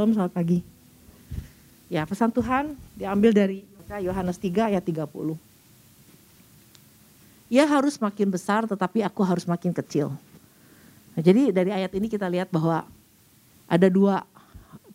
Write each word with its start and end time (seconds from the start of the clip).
Shalom, 0.00 0.16
selamat 0.16 0.32
pagi. 0.32 0.64
Ya, 1.92 2.08
pesan 2.08 2.32
Tuhan 2.32 2.72
diambil 2.96 3.36
dari 3.36 3.68
Yohanes 4.00 4.40
3 4.40 4.72
ayat 4.72 4.80
30. 4.80 5.36
Ia 7.52 7.68
harus 7.68 8.00
makin 8.00 8.32
besar 8.32 8.64
tetapi 8.64 9.04
aku 9.04 9.20
harus 9.20 9.44
makin 9.44 9.76
kecil. 9.76 10.08
Nah, 11.12 11.20
jadi 11.20 11.52
dari 11.52 11.76
ayat 11.76 11.92
ini 11.92 12.08
kita 12.08 12.32
lihat 12.32 12.48
bahwa 12.48 12.88
ada 13.68 13.92
dua 13.92 14.24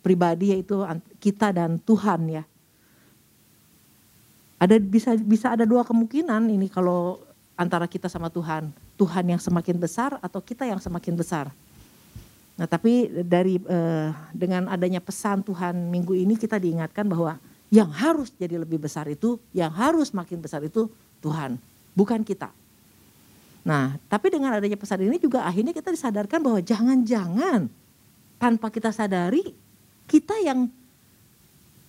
pribadi 0.02 0.50
yaitu 0.50 0.82
kita 1.22 1.54
dan 1.54 1.78
Tuhan 1.78 2.42
ya. 2.42 2.44
Ada 4.58 4.82
bisa 4.82 5.14
bisa 5.22 5.54
ada 5.54 5.62
dua 5.62 5.86
kemungkinan 5.86 6.50
ini 6.50 6.66
kalau 6.66 7.22
antara 7.54 7.86
kita 7.86 8.10
sama 8.10 8.26
Tuhan. 8.26 8.74
Tuhan 8.98 9.22
yang 9.22 9.38
semakin 9.38 9.78
besar 9.78 10.18
atau 10.18 10.42
kita 10.42 10.66
yang 10.66 10.82
semakin 10.82 11.14
besar. 11.14 11.54
Nah, 12.56 12.64
tapi 12.64 13.12
dari 13.24 13.60
eh, 13.60 14.10
dengan 14.32 14.72
adanya 14.72 15.04
pesan 15.04 15.44
Tuhan 15.44 15.92
minggu 15.92 16.16
ini 16.16 16.40
kita 16.40 16.56
diingatkan 16.56 17.04
bahwa 17.04 17.36
yang 17.68 17.92
harus 17.92 18.32
jadi 18.32 18.56
lebih 18.56 18.80
besar 18.80 19.04
itu, 19.12 19.36
yang 19.52 19.68
harus 19.76 20.14
makin 20.16 20.40
besar 20.40 20.64
itu 20.64 20.88
Tuhan, 21.20 21.60
bukan 21.92 22.24
kita. 22.24 22.48
Nah, 23.66 24.00
tapi 24.08 24.32
dengan 24.32 24.56
adanya 24.56 24.78
pesan 24.78 25.04
ini 25.04 25.18
juga 25.20 25.44
akhirnya 25.44 25.74
kita 25.74 25.90
disadarkan 25.92 26.38
bahwa 26.40 26.62
jangan-jangan 26.62 27.68
tanpa 28.38 28.70
kita 28.70 28.94
sadari 28.94 29.52
kita 30.06 30.38
yang 30.38 30.70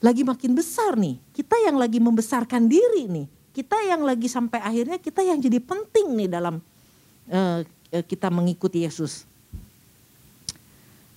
lagi 0.02 0.25
makin 0.25 0.58
besar 0.58 0.97
nih, 0.97 1.22
kita 1.34 1.53
yang 1.70 1.77
lagi 1.77 2.02
membesarkan 2.02 2.66
diri 2.66 3.05
nih, 3.05 3.27
kita 3.53 3.77
yang 3.86 4.02
lagi 4.02 4.25
sampai 4.25 4.61
akhirnya 4.61 4.97
kita 4.97 5.22
yang 5.22 5.38
jadi 5.38 5.61
penting 5.61 6.17
nih 6.17 6.30
dalam 6.30 6.61
uh, 7.30 7.61
kita 8.05 8.33
mengikuti 8.33 8.86
Yesus. 8.86 9.25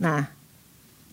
Nah, 0.00 0.24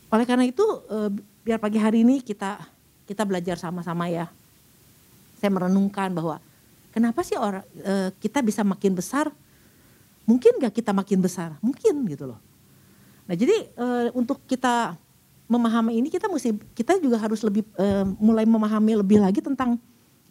oleh 0.08 0.24
karena 0.24 0.48
itu 0.48 0.64
uh, 0.64 1.12
biar 1.44 1.60
pagi 1.60 1.76
hari 1.76 2.08
ini 2.08 2.24
kita 2.24 2.64
kita 3.04 3.28
belajar 3.28 3.60
sama-sama 3.60 4.08
ya. 4.08 4.32
Saya 5.36 5.52
merenungkan 5.52 6.16
bahwa 6.16 6.40
kenapa 6.96 7.20
sih 7.28 7.36
orang 7.36 7.68
uh, 7.84 8.10
kita 8.24 8.40
bisa 8.40 8.64
makin 8.64 8.96
besar? 8.96 9.28
Mungkin 10.24 10.64
gak 10.64 10.80
kita 10.80 10.96
makin 10.96 11.20
besar? 11.20 11.60
Mungkin 11.60 12.08
gitu 12.08 12.32
loh. 12.32 12.40
Nah 13.28 13.36
jadi 13.36 13.68
uh, 13.76 14.08
untuk 14.16 14.40
kita 14.48 14.96
memahami 15.52 16.00
ini 16.00 16.08
kita 16.08 16.32
mesti 16.32 16.56
kita 16.76 17.00
juga 17.00 17.16
harus 17.16 17.40
lebih 17.40 17.64
mulai 18.20 18.44
memahami 18.44 19.00
lebih 19.00 19.24
lagi 19.24 19.40
tentang 19.40 19.80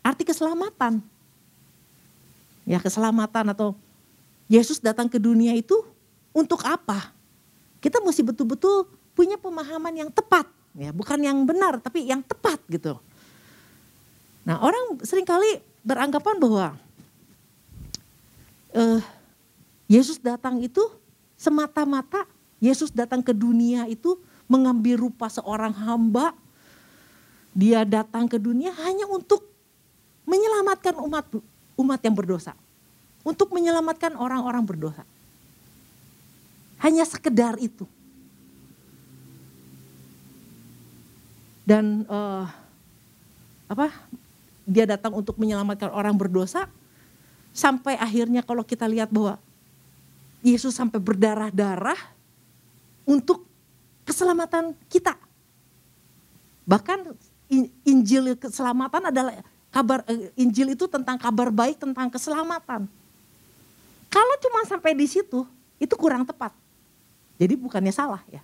arti 0.05 0.29
keselamatan. 0.29 1.01
Ya 2.69 2.77
keselamatan 2.77 3.57
atau 3.57 3.73
Yesus 4.45 4.77
datang 4.77 5.09
ke 5.09 5.17
dunia 5.17 5.57
itu 5.57 5.73
untuk 6.37 6.61
apa? 6.69 7.16
Kita 7.81 8.03
mesti 8.03 8.25
betul-betul 8.25 8.89
punya 9.17 9.41
pemahaman 9.41 9.95
yang 9.97 10.11
tepat, 10.13 10.45
ya 10.77 10.93
bukan 10.93 11.19
yang 11.21 11.45
benar 11.49 11.81
tapi 11.81 12.05
yang 12.05 12.21
tepat 12.21 12.61
gitu. 12.69 13.01
Nah 14.45 14.61
orang 14.61 15.01
sering 15.03 15.25
kali 15.25 15.65
beranggapan 15.83 16.37
bahwa 16.37 16.67
uh, 18.77 19.01
Yesus 19.87 20.21
datang 20.21 20.61
itu 20.61 20.83
semata-mata 21.39 22.27
Yesus 22.57 22.89
datang 22.89 23.21
ke 23.21 23.37
dunia 23.37 23.85
itu 23.85 24.17
mengambil 24.49 25.09
rupa 25.09 25.29
seorang 25.29 25.73
hamba. 25.77 26.33
Dia 27.57 27.89
datang 27.89 28.29
ke 28.29 28.37
dunia 28.37 28.73
hanya 28.85 29.09
untuk 29.09 29.45
menyelamatkan 30.29 30.97
umat 31.01 31.25
umat 31.77 32.01
yang 32.05 32.17
berdosa. 32.17 32.53
Untuk 33.27 33.53
menyelamatkan 33.53 34.15
orang-orang 34.15 34.63
berdosa. 34.65 35.03
Hanya 36.81 37.05
sekedar 37.09 37.57
itu. 37.57 37.89
Dan 41.67 42.07
uh, 42.07 42.47
apa? 43.67 43.91
Dia 44.67 44.87
datang 44.87 45.15
untuk 45.15 45.39
menyelamatkan 45.39 45.91
orang 45.91 46.15
berdosa 46.15 46.71
sampai 47.51 47.99
akhirnya 47.99 48.43
kalau 48.43 48.63
kita 48.63 48.87
lihat 48.87 49.11
bahwa 49.11 49.39
Yesus 50.47 50.77
sampai 50.77 51.03
berdarah-darah 51.03 51.99
untuk 53.07 53.47
keselamatan 54.07 54.75
kita. 54.87 55.19
Bahkan 56.67 57.15
Injil 57.87 58.35
keselamatan 58.39 59.11
adalah 59.11 59.39
kabar 59.71 60.03
eh, 60.11 60.35
Injil 60.39 60.75
itu 60.75 60.91
tentang 60.91 61.19
kabar 61.19 61.51
baik 61.51 61.79
tentang 61.79 62.11
keselamatan. 62.11 62.91
Kalau 64.07 64.35
cuma 64.43 64.63
sampai 64.67 64.95
di 64.95 65.07
situ, 65.07 65.47
itu 65.79 65.95
kurang 65.99 66.27
tepat. 66.27 66.55
Jadi 67.37 67.55
bukannya 67.57 67.93
salah 67.93 68.21
ya. 68.33 68.41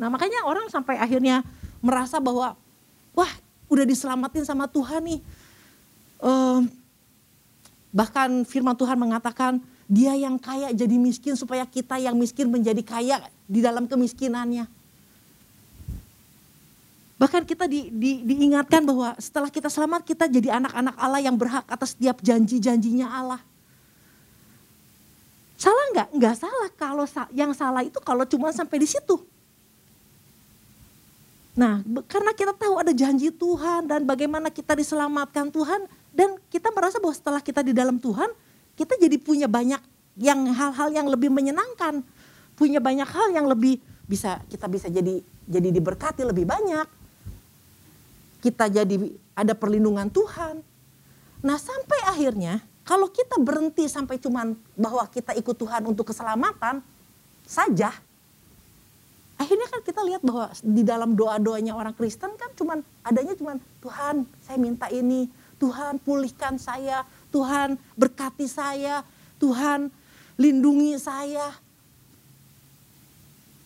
Nah 0.00 0.10
makanya 0.10 0.42
orang 0.48 0.66
sampai 0.72 0.98
akhirnya 0.98 1.44
merasa 1.84 2.18
bahwa, 2.18 2.56
wah 3.12 3.32
udah 3.68 3.84
diselamatin 3.84 4.42
sama 4.42 4.66
Tuhan 4.66 5.04
nih. 5.04 5.20
Um, 6.24 6.66
bahkan 7.92 8.42
firman 8.48 8.74
Tuhan 8.74 8.96
mengatakan, 8.96 9.60
dia 9.84 10.16
yang 10.16 10.40
kaya 10.40 10.72
jadi 10.72 10.96
miskin 10.96 11.36
supaya 11.36 11.68
kita 11.68 12.00
yang 12.00 12.16
miskin 12.16 12.48
menjadi 12.48 12.80
kaya 12.80 13.20
di 13.44 13.60
dalam 13.60 13.84
kemiskinannya. 13.84 14.64
Bahkan 17.14 17.46
kita 17.46 17.70
di, 17.70 17.92
di, 17.94 18.26
diingatkan 18.26 18.82
bahwa 18.82 19.14
setelah 19.22 19.46
kita 19.46 19.70
selamat 19.70 20.02
kita 20.02 20.26
jadi 20.26 20.58
anak-anak 20.58 20.96
Allah 20.98 21.20
yang 21.22 21.36
berhak 21.38 21.62
atas 21.70 21.94
setiap 21.94 22.18
janji-janjinya 22.24 23.06
Allah. 23.06 23.40
Salah 25.64 25.86
nggak? 25.96 26.08
Nggak 26.12 26.36
salah. 26.36 26.68
Kalau 26.76 27.04
yang 27.32 27.56
salah 27.56 27.80
itu 27.80 27.96
kalau 28.04 28.28
cuma 28.28 28.52
sampai 28.52 28.84
di 28.84 28.88
situ. 28.88 29.16
Nah, 31.56 31.80
karena 32.10 32.36
kita 32.36 32.52
tahu 32.52 32.82
ada 32.82 32.92
janji 32.92 33.32
Tuhan 33.32 33.88
dan 33.88 34.04
bagaimana 34.04 34.50
kita 34.50 34.76
diselamatkan 34.76 35.48
Tuhan 35.54 35.86
dan 36.10 36.36
kita 36.50 36.68
merasa 36.74 36.98
bahwa 37.00 37.14
setelah 37.14 37.40
kita 37.40 37.62
di 37.62 37.70
dalam 37.70 37.96
Tuhan, 37.96 38.28
kita 38.74 38.98
jadi 38.98 39.16
punya 39.16 39.46
banyak 39.46 39.78
yang 40.18 40.50
hal-hal 40.50 40.90
yang 40.90 41.06
lebih 41.06 41.30
menyenangkan, 41.30 42.02
punya 42.58 42.82
banyak 42.82 43.06
hal 43.06 43.30
yang 43.32 43.46
lebih 43.46 43.78
bisa 44.04 44.42
kita 44.50 44.68
bisa 44.68 44.90
jadi 44.92 45.22
jadi 45.48 45.68
diberkati 45.72 46.26
lebih 46.26 46.44
banyak. 46.44 46.86
Kita 48.42 48.68
jadi 48.68 49.00
ada 49.32 49.56
perlindungan 49.56 50.12
Tuhan. 50.12 50.60
Nah, 51.40 51.56
sampai 51.56 52.00
akhirnya 52.04 52.60
kalau 52.84 53.08
kita 53.08 53.40
berhenti 53.40 53.88
sampai 53.88 54.20
cuman 54.20 54.52
bahwa 54.76 55.08
kita 55.08 55.32
ikut 55.32 55.56
Tuhan 55.56 55.88
untuk 55.88 56.12
keselamatan 56.12 56.84
saja, 57.48 57.88
akhirnya 59.40 59.66
kan 59.72 59.80
kita 59.80 60.04
lihat 60.04 60.20
bahwa 60.20 60.52
di 60.60 60.84
dalam 60.84 61.16
doa-doanya 61.16 61.72
orang 61.72 61.96
Kristen 61.96 62.36
kan 62.36 62.52
cuman 62.52 62.84
adanya 63.00 63.32
cuman 63.40 63.56
Tuhan 63.80 64.28
saya 64.44 64.58
minta 64.60 64.92
ini, 64.92 65.32
Tuhan 65.56 65.96
pulihkan 66.04 66.60
saya, 66.60 67.08
Tuhan 67.32 67.80
berkati 67.96 68.44
saya, 68.44 69.00
Tuhan 69.40 69.88
lindungi 70.36 71.00
saya. 71.00 71.56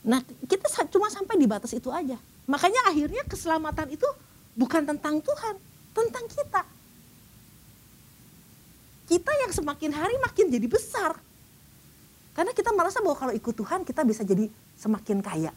Nah 0.06 0.23
kita 0.47 0.71
cuma 0.95 1.11
sampai 1.11 1.35
di 1.43 1.50
batas 1.50 1.75
itu 1.75 1.91
aja. 1.91 2.15
Makanya 2.47 2.87
akhirnya 2.87 3.27
keselamatan 3.27 3.99
itu 3.99 4.06
bukan 4.55 4.87
tentang 4.87 5.19
Tuhan, 5.19 5.59
tentang 5.91 6.25
kita 6.31 6.62
kita 9.08 9.32
yang 9.42 9.52
semakin 9.56 9.91
hari 9.96 10.14
makin 10.20 10.52
jadi 10.52 10.69
besar. 10.69 11.16
Karena 12.36 12.52
kita 12.54 12.70
merasa 12.70 13.00
bahwa 13.00 13.16
kalau 13.16 13.34
ikut 13.34 13.54
Tuhan 13.56 13.82
kita 13.82 14.04
bisa 14.04 14.22
jadi 14.22 14.46
semakin 14.78 15.19
kaya. 15.24 15.50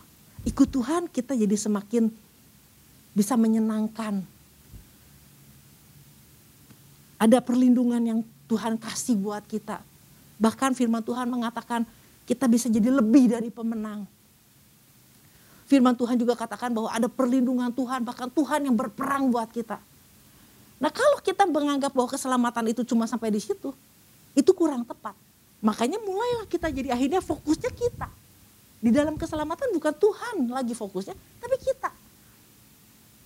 Ikut 0.48 0.66
Tuhan 0.72 1.06
kita 1.12 1.38
jadi 1.38 1.54
semakin 1.54 2.10
bisa 3.14 3.38
menyenangkan. 3.38 4.24
Ada 7.22 7.38
perlindungan 7.44 8.02
yang 8.02 8.20
Tuhan 8.50 8.82
kasih 8.82 9.20
buat 9.20 9.46
kita. 9.46 9.84
Bahkan 10.42 10.74
firman 10.74 11.06
Tuhan 11.06 11.30
mengatakan 11.30 11.86
kita 12.26 12.50
bisa 12.50 12.66
jadi 12.66 12.90
lebih 12.90 13.30
dari 13.30 13.54
pemenang. 13.54 14.10
Firman 15.70 15.94
Tuhan 15.94 16.18
juga 16.18 16.34
katakan 16.34 16.74
bahwa 16.74 16.90
ada 16.90 17.06
perlindungan 17.06 17.70
Tuhan, 17.70 18.02
bahkan 18.02 18.28
Tuhan 18.32 18.66
yang 18.66 18.74
berperang 18.74 19.30
buat 19.30 19.54
kita. 19.54 19.78
Nah 20.82 20.90
kalau 20.90 21.22
kita 21.22 21.46
menganggap 21.46 21.94
bahwa 21.94 22.10
keselamatan 22.10 22.74
itu 22.74 22.82
cuma 22.82 23.06
sampai 23.06 23.30
di 23.30 23.38
situ, 23.38 23.70
itu 24.34 24.52
kurang 24.58 24.82
tepat. 24.82 25.14
Makanya 25.62 26.02
mulailah 26.02 26.50
kita 26.50 26.74
jadi 26.74 26.98
akhirnya 26.98 27.22
fokusnya 27.22 27.70
kita. 27.70 28.10
Di 28.82 28.90
dalam 28.90 29.14
keselamatan 29.14 29.70
bukan 29.78 29.94
Tuhan 29.94 30.50
lagi 30.50 30.74
fokusnya, 30.74 31.14
tapi 31.38 31.56
kita. 31.62 31.94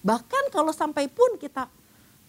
Bahkan 0.03 0.51
kalau 0.51 0.75
sampai 0.75 1.07
pun 1.07 1.39
kita 1.39 1.71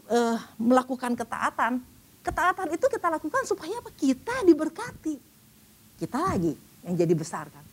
uh, 0.06 0.38
melakukan 0.62 1.18
ketaatan, 1.18 1.82
ketaatan 2.22 2.70
itu 2.70 2.86
kita 2.86 3.10
lakukan 3.10 3.42
supaya 3.50 3.82
apa? 3.82 3.90
Kita 3.98 4.46
diberkati. 4.46 5.18
Kita 5.98 6.22
lagi 6.22 6.54
yang 6.86 6.94
jadi 6.94 7.14
besar 7.18 7.50
kan. 7.50 7.66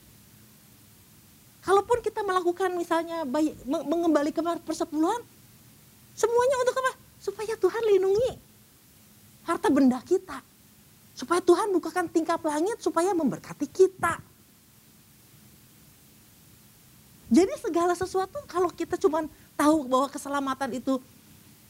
Kalaupun 1.64 2.02
kita 2.02 2.26
melakukan 2.26 2.74
misalnya 2.74 3.24
bayi, 3.30 3.54
mengembali 3.64 4.34
ke 4.34 4.42
persepuluhan, 4.66 5.22
semuanya 6.18 6.56
untuk 6.66 6.76
apa? 6.82 7.03
Supaya 7.24 7.56
Tuhan 7.56 7.84
lindungi 7.88 8.36
harta 9.48 9.72
benda 9.72 10.04
kita. 10.04 10.44
Supaya 11.16 11.40
Tuhan 11.40 11.72
bukakan 11.72 12.12
tingkap 12.12 12.44
langit 12.44 12.84
supaya 12.84 13.16
memberkati 13.16 13.70
kita. 13.72 14.20
Jadi 17.32 17.54
segala 17.64 17.96
sesuatu 17.96 18.44
kalau 18.50 18.68
kita 18.68 19.00
cuma 19.00 19.24
tahu 19.56 19.88
bahwa 19.88 20.12
keselamatan 20.12 20.76
itu 20.76 21.00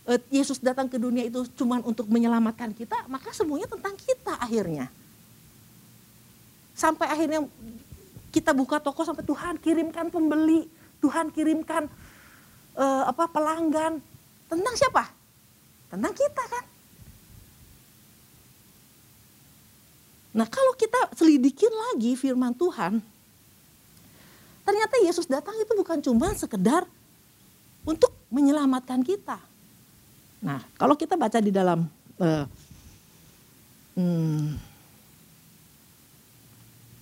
eh, 0.09 0.19
Yesus 0.33 0.57
datang 0.57 0.89
ke 0.89 0.97
dunia 0.97 1.27
itu 1.27 1.45
cuma 1.53 1.79
untuk 1.85 2.09
menyelamatkan 2.09 2.73
kita, 2.73 3.05
maka 3.05 3.29
semuanya 3.35 3.69
tentang 3.69 3.93
kita 3.99 4.33
akhirnya. 4.41 4.89
Sampai 6.73 7.05
akhirnya 7.05 7.45
kita 8.33 8.49
buka 8.55 8.81
toko 8.81 9.05
sampai 9.05 9.21
Tuhan 9.27 9.61
kirimkan 9.61 10.09
pembeli, 10.09 10.65
Tuhan 11.03 11.29
kirimkan 11.29 11.85
uh, 12.73 13.03
apa 13.05 13.29
pelanggan. 13.29 14.01
Tentang 14.49 14.73
siapa? 14.73 15.22
Tentang 15.93 16.09
kita 16.17 16.43
kan. 16.49 16.65
Nah 20.33 20.49
kalau 20.49 20.73
kita 20.73 21.13
selidikin 21.13 21.69
lagi 21.69 22.17
firman 22.17 22.57
Tuhan, 22.57 22.97
ternyata 24.65 24.95
Yesus 25.05 25.29
datang 25.29 25.53
itu 25.61 25.69
bukan 25.77 26.01
cuma 26.01 26.33
sekedar 26.33 26.89
untuk 27.85 28.09
menyelamatkan 28.33 29.05
kita. 29.05 29.37
Nah 30.41 30.65
kalau 30.81 30.97
kita 30.97 31.13
baca 31.13 31.37
di 31.37 31.53
dalam 31.53 31.85
uh, 32.17 32.49
hmm, 33.93 34.57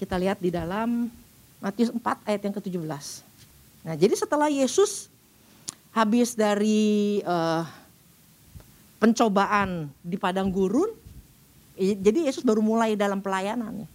kita 0.04 0.20
lihat 0.20 0.44
di 0.44 0.52
dalam 0.52 1.08
Matius 1.64 1.96
4 1.96 2.28
ayat 2.28 2.42
yang 2.44 2.56
ke-17. 2.60 3.24
Nah 3.88 3.96
jadi 3.96 4.20
setelah 4.20 4.52
Yesus 4.52 5.08
habis 5.96 6.36
dari 6.36 7.24
uh, 7.24 7.64
pencobaan 9.02 9.90
di 10.06 10.14
padang 10.22 10.54
gurun, 10.54 10.94
jadi 11.82 12.30
Yesus 12.30 12.46
baru 12.46 12.62
mulai 12.62 12.94
dalam 12.94 13.18
pelayanannya. 13.18 13.90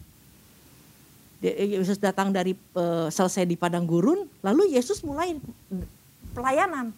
Yesus 1.46 2.02
datang 2.02 2.34
dari 2.34 2.58
uh, 2.74 3.06
selesai 3.06 3.46
di 3.46 3.54
padang 3.54 3.86
gurun, 3.86 4.26
lalu 4.42 4.74
Yesus 4.74 5.06
mulai 5.06 5.38
pelayanan. 6.34 6.90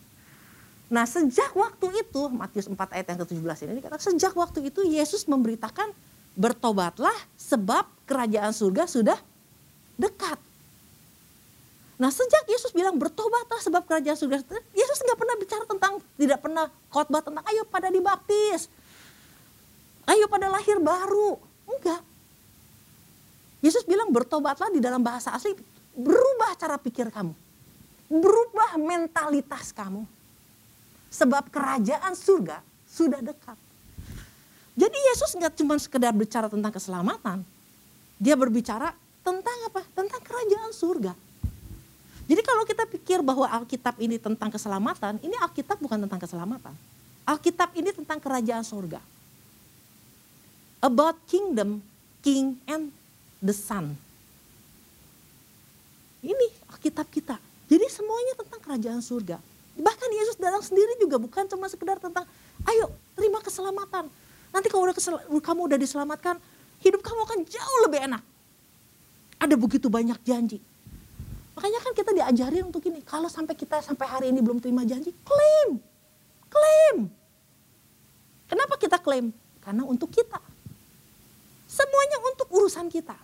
Nah 0.88 1.05
sejak 1.05 1.52
waktu 1.52 2.00
itu, 2.00 2.32
Matius 2.32 2.64
4 2.64 2.96
ayat 2.96 3.06
yang 3.12 3.19
ke-17 3.20 3.58
ini 3.69 3.72
dikatakan 3.84 4.00
sejak 4.00 4.32
waktu 4.32 4.72
itu 4.72 4.88
Yesus 4.88 5.28
memberitakan 5.28 5.93
bertobatlah 6.32 7.12
sebab 7.37 7.84
kerajaan 8.08 8.56
surga 8.56 8.88
sudah 8.88 9.19
dekat. 10.00 10.40
Nah 11.99 12.15
sejak 12.15 12.47
Yesus 12.47 12.71
bilang 12.71 12.95
bertobatlah 12.95 13.59
sebab 13.59 13.83
kerajaan 13.83 14.15
surga, 14.15 14.39
Yesus 14.71 14.99
nggak 15.03 15.19
pernah 15.19 15.35
bicara 15.35 15.65
tentang, 15.67 15.99
tidak 16.15 16.39
pernah 16.39 16.71
khotbah 16.95 17.23
tentang 17.27 17.43
ayo 17.50 17.67
pada 17.67 17.91
dibaptis, 17.91 18.71
ayo 20.06 20.31
pada 20.31 20.47
lahir 20.47 20.79
baru. 20.79 21.43
Enggak. 21.67 22.00
Yesus 23.59 23.83
bilang 23.83 24.15
bertobatlah 24.15 24.71
di 24.71 24.79
dalam 24.79 25.03
bahasa 25.03 25.35
asli, 25.35 25.50
berubah 25.99 26.55
cara 26.55 26.79
pikir 26.79 27.11
kamu. 27.11 27.35
Berubah 28.09 28.79
mentalitas 28.79 29.75
kamu. 29.75 30.06
Sebab 31.11 31.50
kerajaan 31.50 32.15
surga 32.15 32.62
sudah 32.87 33.19
dekat. 33.19 33.59
Jadi 34.79 34.99
Yesus 35.11 35.35
nggak 35.35 35.59
cuma 35.59 35.75
sekedar 35.83 36.15
bicara 36.15 36.47
tentang 36.47 36.71
keselamatan. 36.71 37.43
Dia 38.23 38.39
berbicara 38.39 38.95
tentang 39.27 39.59
apa? 39.67 39.83
Tentang 39.91 40.23
kerajaan 40.23 40.71
surga. 40.71 41.12
Jadi 42.28 42.44
kalau 42.44 42.62
kita 42.69 42.84
pikir 42.84 43.25
bahwa 43.25 43.48
Alkitab 43.48 43.96
ini 43.96 44.20
tentang 44.20 44.52
keselamatan, 44.52 45.16
ini 45.25 45.32
Alkitab 45.40 45.80
bukan 45.80 46.04
tentang 46.04 46.20
keselamatan. 46.20 46.76
Alkitab 47.25 47.72
ini 47.72 47.88
tentang 47.92 48.20
kerajaan 48.20 48.64
surga 48.64 49.00
about 50.82 51.19
kingdom, 51.26 51.82
king 52.22 52.58
and 52.66 52.94
the 53.42 53.54
son. 53.54 53.94
Ini 56.22 56.46
Alkitab 56.75 57.06
kita. 57.10 57.38
Jadi 57.69 57.86
semuanya 57.90 58.34
tentang 58.38 58.60
kerajaan 58.62 59.02
surga. 59.02 59.38
Bahkan 59.78 60.08
Yesus 60.10 60.36
datang 60.40 60.64
sendiri 60.64 60.98
juga 60.98 61.22
bukan 61.22 61.46
cuma 61.46 61.70
sekedar 61.70 62.02
tentang 62.02 62.26
ayo 62.66 62.90
terima 63.14 63.38
keselamatan. 63.38 64.10
Nanti 64.50 64.66
kalau 64.72 64.88
udah 64.88 64.96
kesel, 64.96 65.20
kamu 65.28 65.60
udah 65.70 65.78
diselamatkan, 65.78 66.40
hidup 66.82 67.04
kamu 67.04 67.20
akan 67.28 67.38
jauh 67.46 67.78
lebih 67.86 68.00
enak. 68.10 68.22
Ada 69.38 69.54
begitu 69.54 69.86
banyak 69.86 70.19
janji. 70.26 70.58
Makanya 71.58 71.82
kan 71.82 71.90
kita 71.90 72.14
diajarin 72.14 72.70
untuk 72.70 72.87
ini. 72.87 73.02
Kalau 73.02 73.26
sampai 73.26 73.58
kita 73.58 73.82
sampai 73.82 74.06
hari 74.06 74.26
ini 74.31 74.38
belum 74.38 74.62
terima 74.62 74.87
janji, 74.87 75.10
klaim. 75.26 75.82
Klaim. 76.46 77.10
Kenapa 78.46 78.78
kita 78.78 78.94
klaim? 79.02 79.34
Karena 79.58 79.82
untuk 79.82 80.06
kita. 80.06 80.38
Semuanya 81.66 82.22
untuk 82.31 82.46
urusan 82.55 82.87
kita. 82.87 83.19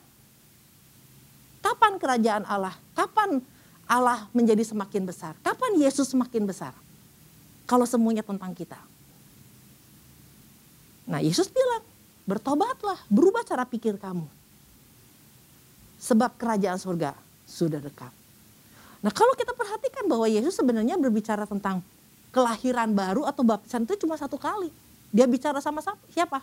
Kapan 1.62 1.94
kerajaan 1.94 2.42
Allah? 2.50 2.75
Kapan 2.98 3.38
Allah 3.86 4.26
menjadi 4.34 4.66
semakin 4.66 5.06
besar? 5.06 5.38
Kapan 5.38 5.78
Yesus 5.78 6.10
semakin 6.10 6.42
besar? 6.42 6.75
Kalau 7.70 7.87
semuanya 7.87 8.26
tentang 8.26 8.50
kita. 8.50 8.82
Nah 11.06 11.22
Yesus 11.22 11.46
bilang, 11.54 11.87
bertobatlah, 12.26 12.98
berubah 13.06 13.46
cara 13.46 13.62
pikir 13.62 13.94
kamu. 13.94 14.26
Sebab 16.02 16.34
kerajaan 16.34 16.82
surga 16.82 17.14
sudah 17.46 17.78
dekat. 17.78 18.24
Nah 19.04 19.12
kalau 19.12 19.36
kita 19.36 19.52
perhatikan 19.52 20.08
bahwa 20.08 20.24
Yesus 20.24 20.56
sebenarnya 20.56 20.96
berbicara 20.96 21.44
tentang 21.44 21.84
kelahiran 22.32 22.88
baru 22.96 23.28
atau 23.28 23.44
baptisan 23.44 23.84
itu 23.84 24.08
cuma 24.08 24.16
satu 24.16 24.40
kali. 24.40 24.72
Dia 25.12 25.28
bicara 25.28 25.60
sama 25.60 25.84
siapa? 26.08 26.40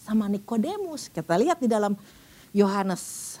sama 0.00 0.26
Nikodemus. 0.26 1.12
Kita 1.12 1.36
lihat 1.36 1.60
di 1.60 1.68
dalam 1.68 1.92
Yohanes 2.56 3.36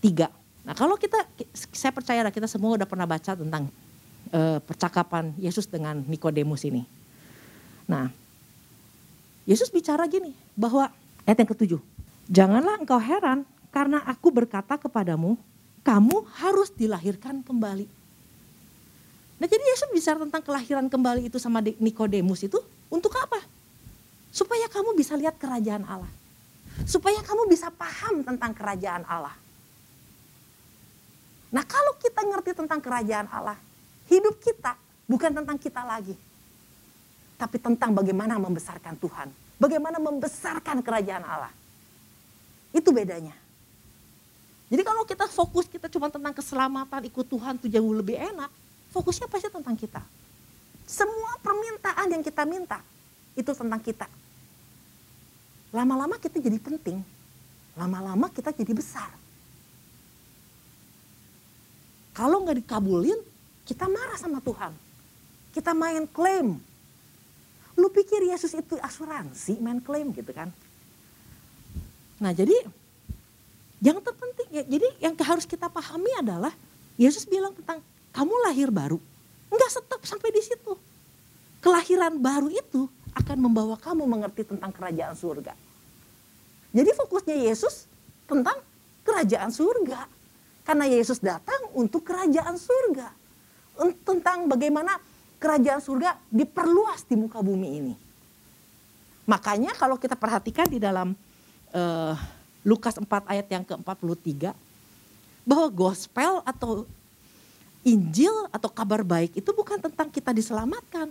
3. 0.00 0.26
Nah 0.64 0.74
kalau 0.74 0.96
kita, 0.96 1.20
saya 1.54 1.92
percaya 1.92 2.24
kita 2.32 2.48
semua 2.48 2.74
udah 2.80 2.88
pernah 2.88 3.04
baca 3.04 3.36
tentang 3.36 3.68
uh, 4.32 4.58
percakapan 4.64 5.30
Yesus 5.36 5.68
dengan 5.68 6.00
Nikodemus 6.08 6.64
ini. 6.64 6.82
Nah, 7.88 8.12
Yesus 9.48 9.72
bicara 9.72 10.04
gini 10.04 10.36
bahwa 10.52 10.92
ayat 11.24 11.40
yang 11.40 11.50
ketujuh, 11.56 11.80
janganlah 12.28 12.76
engkau 12.76 13.00
heran 13.00 13.48
karena 13.72 14.04
aku 14.04 14.28
berkata 14.28 14.76
kepadamu, 14.76 15.40
kamu 15.88 16.28
harus 16.36 16.68
dilahirkan 16.76 17.40
kembali. 17.40 17.88
Nah 19.40 19.46
jadi 19.48 19.64
Yesus 19.72 19.88
bicara 19.88 20.20
tentang 20.20 20.44
kelahiran 20.44 20.84
kembali 20.84 21.32
itu 21.32 21.40
sama 21.40 21.64
Nikodemus 21.64 22.44
itu 22.44 22.60
untuk 22.92 23.16
apa? 23.16 23.40
Supaya 24.28 24.68
kamu 24.68 24.92
bisa 24.92 25.16
lihat 25.16 25.40
kerajaan 25.40 25.88
Allah. 25.88 26.12
Supaya 26.84 27.24
kamu 27.24 27.48
bisa 27.48 27.72
paham 27.72 28.20
tentang 28.20 28.52
kerajaan 28.52 29.08
Allah. 29.08 29.32
Nah 31.48 31.64
kalau 31.64 31.96
kita 31.96 32.20
ngerti 32.20 32.52
tentang 32.52 32.84
kerajaan 32.84 33.24
Allah, 33.32 33.56
hidup 34.12 34.36
kita 34.44 34.76
bukan 35.08 35.32
tentang 35.32 35.56
kita 35.56 35.88
lagi. 35.88 36.12
Tapi 37.40 37.56
tentang 37.56 37.96
bagaimana 37.96 38.36
membesarkan 38.36 38.92
Tuhan. 39.00 39.32
Bagaimana 39.56 39.96
membesarkan 39.96 40.84
kerajaan 40.84 41.24
Allah. 41.24 41.52
Itu 42.76 42.92
bedanya. 42.92 43.37
Jadi 44.68 44.82
kalau 44.84 45.02
kita 45.08 45.24
fokus 45.32 45.64
kita 45.64 45.88
cuma 45.88 46.12
tentang 46.12 46.36
keselamatan, 46.36 47.08
ikut 47.08 47.24
Tuhan 47.24 47.56
itu 47.56 47.72
jauh 47.72 47.92
lebih 47.96 48.20
enak. 48.20 48.52
Fokusnya 48.92 49.28
pasti 49.28 49.48
tentang 49.48 49.76
kita. 49.76 50.04
Semua 50.84 51.36
permintaan 51.40 52.08
yang 52.12 52.24
kita 52.24 52.44
minta, 52.44 52.80
itu 53.36 53.48
tentang 53.52 53.80
kita. 53.80 54.08
Lama-lama 55.72 56.16
kita 56.16 56.40
jadi 56.40 56.56
penting, 56.56 57.00
lama-lama 57.76 58.32
kita 58.32 58.52
jadi 58.56 58.72
besar. 58.72 59.08
Kalau 62.16 62.44
nggak 62.44 62.64
dikabulin, 62.64 63.20
kita 63.68 63.84
marah 63.84 64.16
sama 64.16 64.40
Tuhan. 64.40 64.72
Kita 65.52 65.76
main 65.76 66.08
klaim. 66.08 66.56
Lu 67.78 67.88
pikir 67.92 68.26
Yesus 68.26 68.56
itu 68.58 68.74
asuransi 68.80 69.60
main 69.62 69.78
klaim 69.78 70.10
gitu 70.10 70.32
kan? 70.34 70.50
Nah 72.18 72.34
jadi 72.34 72.66
yang 73.78 74.02
terpenting 74.02 74.48
ya, 74.50 74.62
jadi 74.66 74.88
yang 74.98 75.14
harus 75.14 75.46
kita 75.46 75.70
pahami 75.70 76.10
adalah 76.18 76.50
Yesus 76.98 77.22
bilang 77.26 77.54
tentang 77.54 77.78
kamu 78.10 78.34
lahir 78.50 78.68
baru. 78.74 78.98
Enggak 79.48 79.70
stop 79.70 80.02
sampai 80.02 80.34
di 80.34 80.42
situ. 80.42 80.74
Kelahiran 81.62 82.18
baru 82.18 82.50
itu 82.50 82.90
akan 83.14 83.38
membawa 83.38 83.78
kamu 83.78 84.02
mengerti 84.06 84.42
tentang 84.46 84.74
kerajaan 84.74 85.14
surga. 85.14 85.54
Jadi 86.74 86.90
fokusnya 86.94 87.36
Yesus 87.48 87.86
tentang 88.26 88.58
kerajaan 89.06 89.50
surga. 89.54 90.06
Karena 90.66 90.84
Yesus 90.84 91.22
datang 91.22 91.72
untuk 91.72 92.04
kerajaan 92.04 92.58
surga. 92.60 93.08
Tentang 94.04 94.50
bagaimana 94.50 95.00
kerajaan 95.38 95.80
surga 95.80 96.18
diperluas 96.28 97.06
di 97.08 97.14
muka 97.14 97.40
bumi 97.40 97.68
ini. 97.78 97.94
Makanya 99.24 99.72
kalau 99.78 99.96
kita 99.96 100.18
perhatikan 100.18 100.66
di 100.68 100.82
dalam 100.82 101.14
uh, 101.72 102.14
Lukas 102.66 102.98
4 102.98 103.06
ayat 103.26 103.46
yang 103.48 103.64
ke-43 103.64 104.54
bahwa 105.48 105.68
gospel 105.72 106.44
atau 106.44 106.84
Injil 107.86 108.34
atau 108.52 108.68
kabar 108.68 109.00
baik 109.00 109.38
itu 109.38 109.50
bukan 109.54 109.80
tentang 109.80 110.10
kita 110.12 110.34
diselamatkan, 110.34 111.08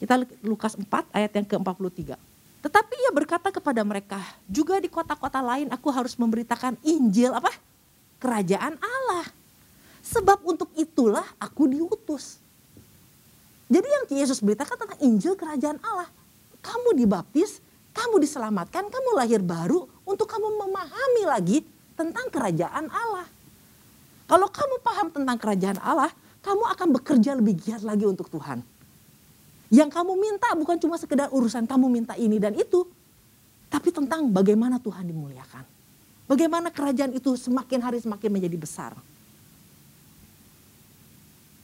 kita 0.00 0.24
Lukas 0.40 0.78
4 0.78 0.88
ayat 1.12 1.32
yang 1.36 1.46
ke-43. 1.46 2.16
Tetapi 2.60 2.94
ia 2.96 3.12
berkata 3.12 3.48
kepada 3.52 3.80
mereka, 3.84 4.20
juga 4.48 4.80
di 4.80 4.88
kota-kota 4.88 5.40
lain 5.40 5.68
aku 5.72 5.88
harus 5.92 6.16
memberitakan 6.16 6.76
Injil 6.84 7.32
apa? 7.32 7.52
Kerajaan 8.20 8.76
Allah. 8.80 9.26
Sebab 10.00 10.44
untuk 10.44 10.68
itulah 10.76 11.24
aku 11.36 11.68
diutus. 11.68 12.40
Jadi 13.70 13.86
yang 13.86 14.04
Yesus 14.12 14.42
beritakan 14.42 14.76
tentang 14.76 15.00
Injil 15.04 15.36
kerajaan 15.36 15.78
Allah. 15.80 16.08
Kamu 16.60 16.96
dibaptis, 16.96 17.62
kamu 17.90 18.22
diselamatkan, 18.22 18.86
kamu 18.86 19.10
lahir 19.18 19.42
baru 19.42 19.86
untuk 20.06 20.30
kamu 20.30 20.46
memahami 20.66 21.22
lagi 21.26 21.58
tentang 21.98 22.30
kerajaan 22.30 22.86
Allah. 22.88 23.26
Kalau 24.30 24.46
kamu 24.46 24.74
paham 24.80 25.08
tentang 25.10 25.36
kerajaan 25.36 25.78
Allah, 25.82 26.10
kamu 26.40 26.64
akan 26.78 26.88
bekerja 26.96 27.34
lebih 27.34 27.58
giat 27.58 27.82
lagi 27.82 28.06
untuk 28.06 28.30
Tuhan. 28.30 28.62
Yang 29.70 29.90
kamu 29.94 30.12
minta 30.18 30.50
bukan 30.54 30.78
cuma 30.78 30.98
sekedar 30.98 31.30
urusan 31.30 31.66
kamu 31.66 31.86
minta 31.90 32.14
ini 32.14 32.38
dan 32.38 32.54
itu, 32.54 32.86
tapi 33.70 33.94
tentang 33.94 34.26
bagaimana 34.30 34.82
Tuhan 34.82 35.06
dimuliakan. 35.06 35.62
Bagaimana 36.30 36.70
kerajaan 36.70 37.10
itu 37.14 37.34
semakin 37.34 37.78
hari 37.82 37.98
semakin 37.98 38.30
menjadi 38.30 38.54
besar. 38.54 38.94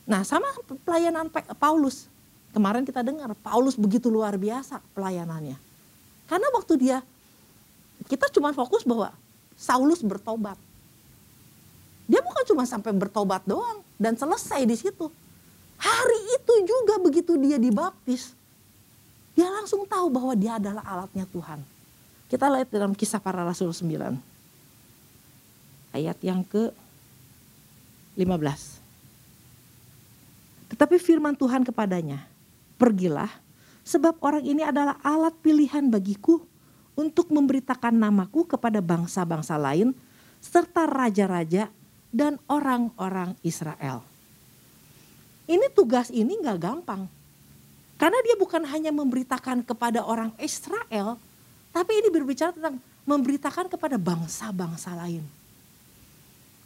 Nah 0.06 0.23
sama 0.23 0.47
pelayanan 0.87 1.30
Paulus. 1.59 2.06
Kemarin 2.54 2.88
kita 2.88 3.04
dengar 3.04 3.30
Paulus 3.42 3.76
begitu 3.76 4.09
luar 4.09 4.35
biasa 4.38 4.80
pelayanannya. 4.97 5.66
Karena 6.26 6.50
waktu 6.54 6.75
dia, 6.78 6.99
kita 8.11 8.30
cuma 8.35 8.50
fokus 8.54 8.83
bahwa 8.83 9.14
Saulus 9.56 10.04
bertobat. 10.04 10.59
Dia 12.06 12.23
bukan 12.23 12.45
cuma 12.47 12.62
sampai 12.68 12.95
bertobat 12.95 13.42
doang 13.49 13.83
dan 13.99 14.14
selesai 14.14 14.62
di 14.62 14.76
situ. 14.78 15.11
Hari 15.76 16.21
itu 16.38 16.54
juga 16.64 17.02
begitu 17.02 17.37
dia 17.37 17.59
dibaptis, 17.59 18.37
dia 19.37 19.52
langsung 19.52 19.85
tahu 19.85 20.09
bahwa 20.09 20.33
dia 20.33 20.56
adalah 20.56 20.80
alatnya 20.80 21.28
Tuhan. 21.28 21.61
Kita 22.33 22.49
lihat 22.49 22.73
dalam 22.73 22.97
kisah 22.97 23.21
para 23.21 23.45
rasul 23.45 23.68
9. 23.68 24.16
Ayat 25.92 26.16
yang 26.25 26.40
ke 26.40 26.73
15. 28.16 28.25
Tetapi 30.73 30.97
firman 30.97 31.37
Tuhan 31.37 31.68
kepadanya, 31.68 32.25
pergilah 32.80 33.28
sebab 33.87 34.19
orang 34.19 34.43
ini 34.43 34.66
adalah 34.66 34.99
alat 35.07 35.38
pilihan 35.38 35.87
bagiku 35.87 36.43
untuk 36.99 37.31
memberitakan 37.31 37.95
namaku 37.95 38.43
kepada 38.43 38.83
bangsa-bangsa 38.83 39.55
lain 39.55 39.95
serta 40.43 40.90
raja-raja 40.90 41.71
dan 42.11 42.43
orang-orang 42.50 43.38
Israel. 43.47 44.02
Ini 45.47 45.71
tugas 45.71 46.11
ini 46.11 46.35
nggak 46.43 46.59
gampang. 46.59 47.07
Karena 47.97 48.19
dia 48.26 48.37
bukan 48.37 48.61
hanya 48.66 48.93
memberitakan 48.93 49.64
kepada 49.64 50.05
orang 50.05 50.35
Israel, 50.43 51.16
tapi 51.73 51.97
ini 51.97 52.12
berbicara 52.12 52.52
tentang 52.52 52.76
memberitakan 53.09 53.73
kepada 53.73 53.97
bangsa-bangsa 53.97 54.93
lain. 54.99 55.25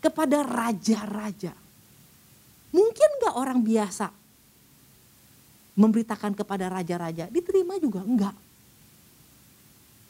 Kepada 0.01 0.43
raja-raja. 0.43 1.53
Mungkin 2.73 3.09
gak 3.21 3.35
orang 3.35 3.61
biasa 3.61 4.11
memberitakan 5.75 6.35
kepada 6.35 6.71
raja-raja? 6.71 7.27
Diterima 7.31 7.79
juga 7.79 8.03
enggak. 8.03 8.35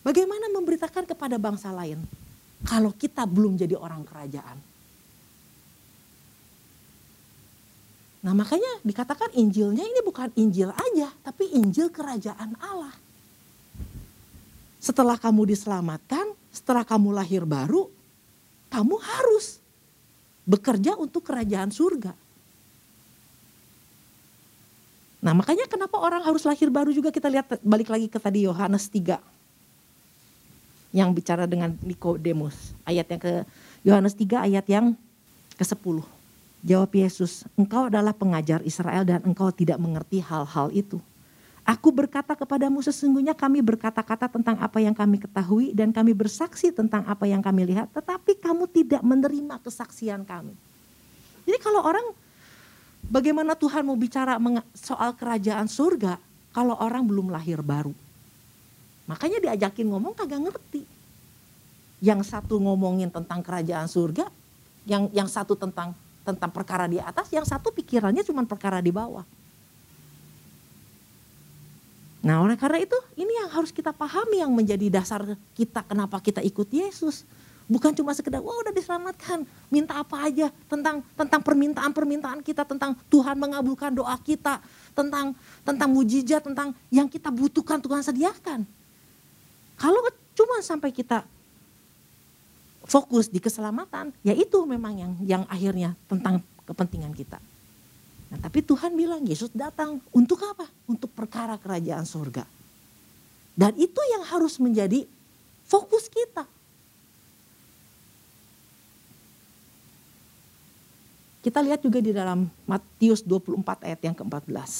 Bagaimana 0.00 0.48
memberitakan 0.48 1.04
kepada 1.04 1.36
bangsa 1.36 1.68
lain 1.68 2.00
kalau 2.64 2.92
kita 2.96 3.28
belum 3.28 3.60
jadi 3.60 3.76
orang 3.76 4.00
kerajaan? 4.08 4.56
Nah 8.20 8.36
makanya 8.36 8.84
dikatakan 8.84 9.32
Injilnya 9.32 9.84
ini 9.84 10.00
bukan 10.04 10.28
Injil 10.36 10.68
aja, 10.72 11.08
tapi 11.24 11.48
Injil 11.56 11.88
kerajaan 11.88 12.52
Allah. 12.60 12.92
Setelah 14.80 15.16
kamu 15.20 15.48
diselamatkan, 15.52 16.32
setelah 16.52 16.84
kamu 16.84 17.12
lahir 17.16 17.44
baru, 17.44 17.88
kamu 18.72 18.96
harus 19.00 19.60
bekerja 20.44 20.96
untuk 20.96 21.24
kerajaan 21.24 21.68
surga. 21.72 22.12
Nah 25.20 25.36
makanya 25.36 25.68
kenapa 25.68 26.00
orang 26.00 26.24
harus 26.24 26.48
lahir 26.48 26.72
baru 26.72 26.88
juga 26.96 27.12
kita 27.12 27.28
lihat 27.28 27.60
balik 27.60 27.92
lagi 27.92 28.08
ke 28.08 28.16
tadi 28.16 28.48
Yohanes 28.48 28.88
3. 28.88 29.20
Yang 30.96 31.10
bicara 31.12 31.44
dengan 31.44 31.76
Nikodemus. 31.84 32.72
Ayat 32.88 33.06
yang 33.12 33.20
ke 33.20 33.32
Yohanes 33.84 34.16
3 34.16 34.48
ayat 34.48 34.66
yang 34.66 34.96
ke 35.54 35.64
10. 35.64 35.76
Jawab 36.60 36.92
Yesus, 36.92 37.48
engkau 37.56 37.88
adalah 37.88 38.12
pengajar 38.12 38.60
Israel 38.68 39.04
dan 39.04 39.24
engkau 39.24 39.48
tidak 39.48 39.80
mengerti 39.80 40.20
hal-hal 40.20 40.68
itu. 40.72 41.00
Aku 41.64 41.92
berkata 41.92 42.32
kepadamu 42.32 42.80
sesungguhnya 42.80 43.36
kami 43.36 43.60
berkata-kata 43.60 44.28
tentang 44.32 44.56
apa 44.60 44.80
yang 44.80 44.96
kami 44.96 45.20
ketahui 45.20 45.76
dan 45.76 45.92
kami 45.92 46.16
bersaksi 46.16 46.72
tentang 46.72 47.04
apa 47.04 47.28
yang 47.28 47.44
kami 47.44 47.68
lihat. 47.68 47.92
Tetapi 47.92 48.40
kamu 48.40 48.64
tidak 48.72 49.04
menerima 49.04 49.60
kesaksian 49.60 50.24
kami. 50.24 50.56
Jadi 51.44 51.58
kalau 51.60 51.84
orang 51.84 52.04
Bagaimana 53.10 53.58
Tuhan 53.58 53.82
mau 53.82 53.98
bicara 53.98 54.38
soal 54.70 55.18
kerajaan 55.18 55.66
surga 55.66 56.14
kalau 56.54 56.78
orang 56.78 57.02
belum 57.02 57.34
lahir 57.34 57.58
baru? 57.58 57.90
Makanya 59.10 59.42
diajakin 59.42 59.90
ngomong 59.90 60.14
kagak 60.14 60.38
ngerti. 60.38 60.86
Yang 61.98 62.30
satu 62.30 62.62
ngomongin 62.62 63.10
tentang 63.10 63.42
kerajaan 63.42 63.90
surga, 63.90 64.30
yang 64.86 65.10
yang 65.10 65.26
satu 65.26 65.58
tentang 65.58 65.90
tentang 66.22 66.54
perkara 66.54 66.86
di 66.86 67.02
atas, 67.02 67.26
yang 67.34 67.42
satu 67.42 67.74
pikirannya 67.74 68.22
cuma 68.22 68.46
perkara 68.46 68.78
di 68.78 68.94
bawah. 68.94 69.26
Nah 72.22 72.46
oleh 72.46 72.54
karena 72.54 72.78
itu 72.78 72.94
ini 73.18 73.34
yang 73.34 73.50
harus 73.50 73.74
kita 73.74 73.90
pahami 73.90 74.38
yang 74.38 74.54
menjadi 74.54 74.86
dasar 74.86 75.34
kita 75.58 75.82
kenapa 75.82 76.22
kita 76.22 76.38
ikut 76.46 76.70
Yesus. 76.70 77.26
Bukan 77.70 77.94
cuma 77.94 78.10
sekedar, 78.10 78.42
wah 78.42 78.58
udah 78.66 78.74
diselamatkan, 78.74 79.46
minta 79.70 79.94
apa 80.02 80.26
aja 80.26 80.50
tentang 80.66 81.06
tentang 81.14 81.38
permintaan-permintaan 81.38 82.42
kita, 82.42 82.66
tentang 82.66 82.98
Tuhan 83.06 83.38
mengabulkan 83.38 83.94
doa 83.94 84.18
kita, 84.18 84.58
tentang 84.90 85.38
tentang 85.62 85.88
mujizat, 85.94 86.42
tentang 86.42 86.74
yang 86.90 87.06
kita 87.06 87.30
butuhkan 87.30 87.78
Tuhan 87.78 88.02
sediakan. 88.02 88.66
Kalau 89.78 90.02
cuma 90.34 90.58
sampai 90.66 90.90
kita 90.90 91.22
fokus 92.90 93.30
di 93.30 93.38
keselamatan, 93.38 94.10
ya 94.26 94.34
itu 94.34 94.66
memang 94.66 94.98
yang 94.98 95.12
yang 95.22 95.42
akhirnya 95.46 95.94
tentang 96.10 96.42
kepentingan 96.66 97.14
kita. 97.14 97.38
Nah, 98.34 98.38
tapi 98.42 98.66
Tuhan 98.66 98.98
bilang 98.98 99.22
Yesus 99.22 99.54
datang 99.54 100.02
untuk 100.10 100.42
apa? 100.42 100.66
Untuk 100.90 101.14
perkara 101.14 101.54
kerajaan 101.54 102.02
surga. 102.02 102.42
Dan 103.54 103.78
itu 103.78 104.02
yang 104.10 104.26
harus 104.26 104.58
menjadi 104.58 105.06
fokus 105.70 106.10
kita. 106.10 106.50
Kita 111.40 111.64
lihat 111.64 111.80
juga 111.80 112.04
di 112.04 112.12
dalam 112.12 112.52
Matius 112.68 113.24
24 113.24 113.88
ayat 113.88 114.00
yang 114.04 114.12
ke-14. 114.12 114.72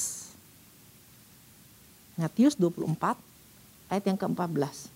Matius 2.20 2.54
24 2.60 3.16
ayat 3.88 4.04
yang 4.04 4.18
ke-14. 4.20 4.92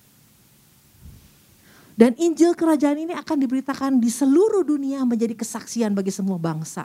Dan 1.94 2.12
Injil 2.18 2.52
kerajaan 2.58 3.06
ini 3.06 3.14
akan 3.14 3.38
diberitakan 3.38 4.02
di 4.02 4.10
seluruh 4.10 4.66
dunia 4.66 5.06
menjadi 5.06 5.32
kesaksian 5.32 5.94
bagi 5.94 6.10
semua 6.10 6.36
bangsa. 6.36 6.84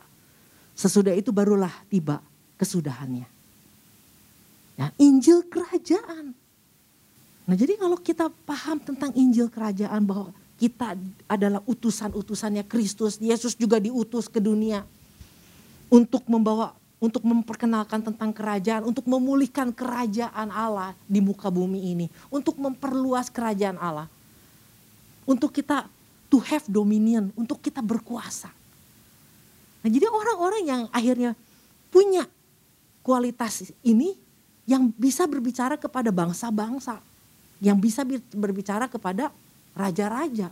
Sesudah 0.77 1.11
itu 1.17 1.33
barulah 1.33 1.73
tiba 1.91 2.21
kesudahannya. 2.55 3.27
Nah, 4.79 4.95
Injil 4.95 5.43
kerajaan. 5.49 6.31
Nah, 7.49 7.55
jadi 7.57 7.75
kalau 7.75 7.97
kita 7.99 8.31
paham 8.45 8.79
tentang 8.79 9.11
Injil 9.17 9.49
kerajaan 9.51 10.05
bahwa 10.05 10.31
kita 10.59 10.99
adalah 11.31 11.63
utusan-utusannya 11.63 12.67
Kristus. 12.67 13.15
Yesus 13.23 13.55
juga 13.55 13.79
diutus 13.79 14.27
ke 14.27 14.43
dunia 14.43 14.83
untuk 15.87 16.27
membawa 16.27 16.75
untuk 16.99 17.23
memperkenalkan 17.23 18.03
tentang 18.03 18.35
kerajaan, 18.35 18.83
untuk 18.83 19.07
memulihkan 19.07 19.71
kerajaan 19.71 20.51
Allah 20.51 20.91
di 21.07 21.23
muka 21.23 21.47
bumi 21.47 21.95
ini, 21.95 22.11
untuk 22.27 22.59
memperluas 22.59 23.31
kerajaan 23.31 23.79
Allah. 23.79 24.11
Untuk 25.23 25.55
kita 25.55 25.87
to 26.27 26.43
have 26.43 26.67
dominion, 26.67 27.31
untuk 27.39 27.63
kita 27.63 27.79
berkuasa. 27.79 28.51
Nah, 29.79 29.87
jadi 29.87 30.11
orang-orang 30.11 30.61
yang 30.67 30.81
akhirnya 30.91 31.39
punya 31.87 32.27
kualitas 32.99 33.71
ini 33.79 34.19
yang 34.67 34.91
bisa 34.99 35.23
berbicara 35.23 35.79
kepada 35.79 36.11
bangsa-bangsa, 36.11 36.99
yang 37.63 37.79
bisa 37.79 38.03
berbicara 38.35 38.91
kepada 38.91 39.31
raja-raja. 39.77 40.49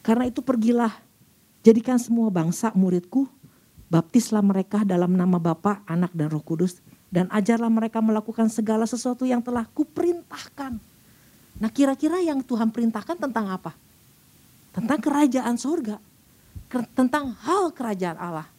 Karena 0.01 0.25
itu 0.25 0.41
pergilah, 0.41 0.98
jadikan 1.62 2.01
semua 2.01 2.33
bangsa 2.33 2.74
muridku, 2.74 3.29
baptislah 3.93 4.41
mereka 4.41 4.81
dalam 4.81 5.13
nama 5.13 5.38
Bapa, 5.38 5.86
Anak 5.86 6.10
dan 6.17 6.33
Roh 6.33 6.41
Kudus, 6.41 6.81
dan 7.13 7.29
ajarlah 7.29 7.69
mereka 7.69 8.01
melakukan 8.01 8.50
segala 8.50 8.89
sesuatu 8.89 9.29
yang 9.29 9.45
telah 9.45 9.69
kuperintahkan 9.77 10.81
Nah 11.62 11.69
kira-kira 11.69 12.22
yang 12.22 12.41
Tuhan 12.41 12.74
perintahkan 12.74 13.17
tentang 13.17 13.50
apa? 13.50 13.74
Tentang 14.74 15.00
kerajaan 15.01 15.57
surga. 15.57 15.98
tentang 16.98 17.38
hal 17.45 17.69
kerajaan 17.69 18.17
Allah. 18.17 18.50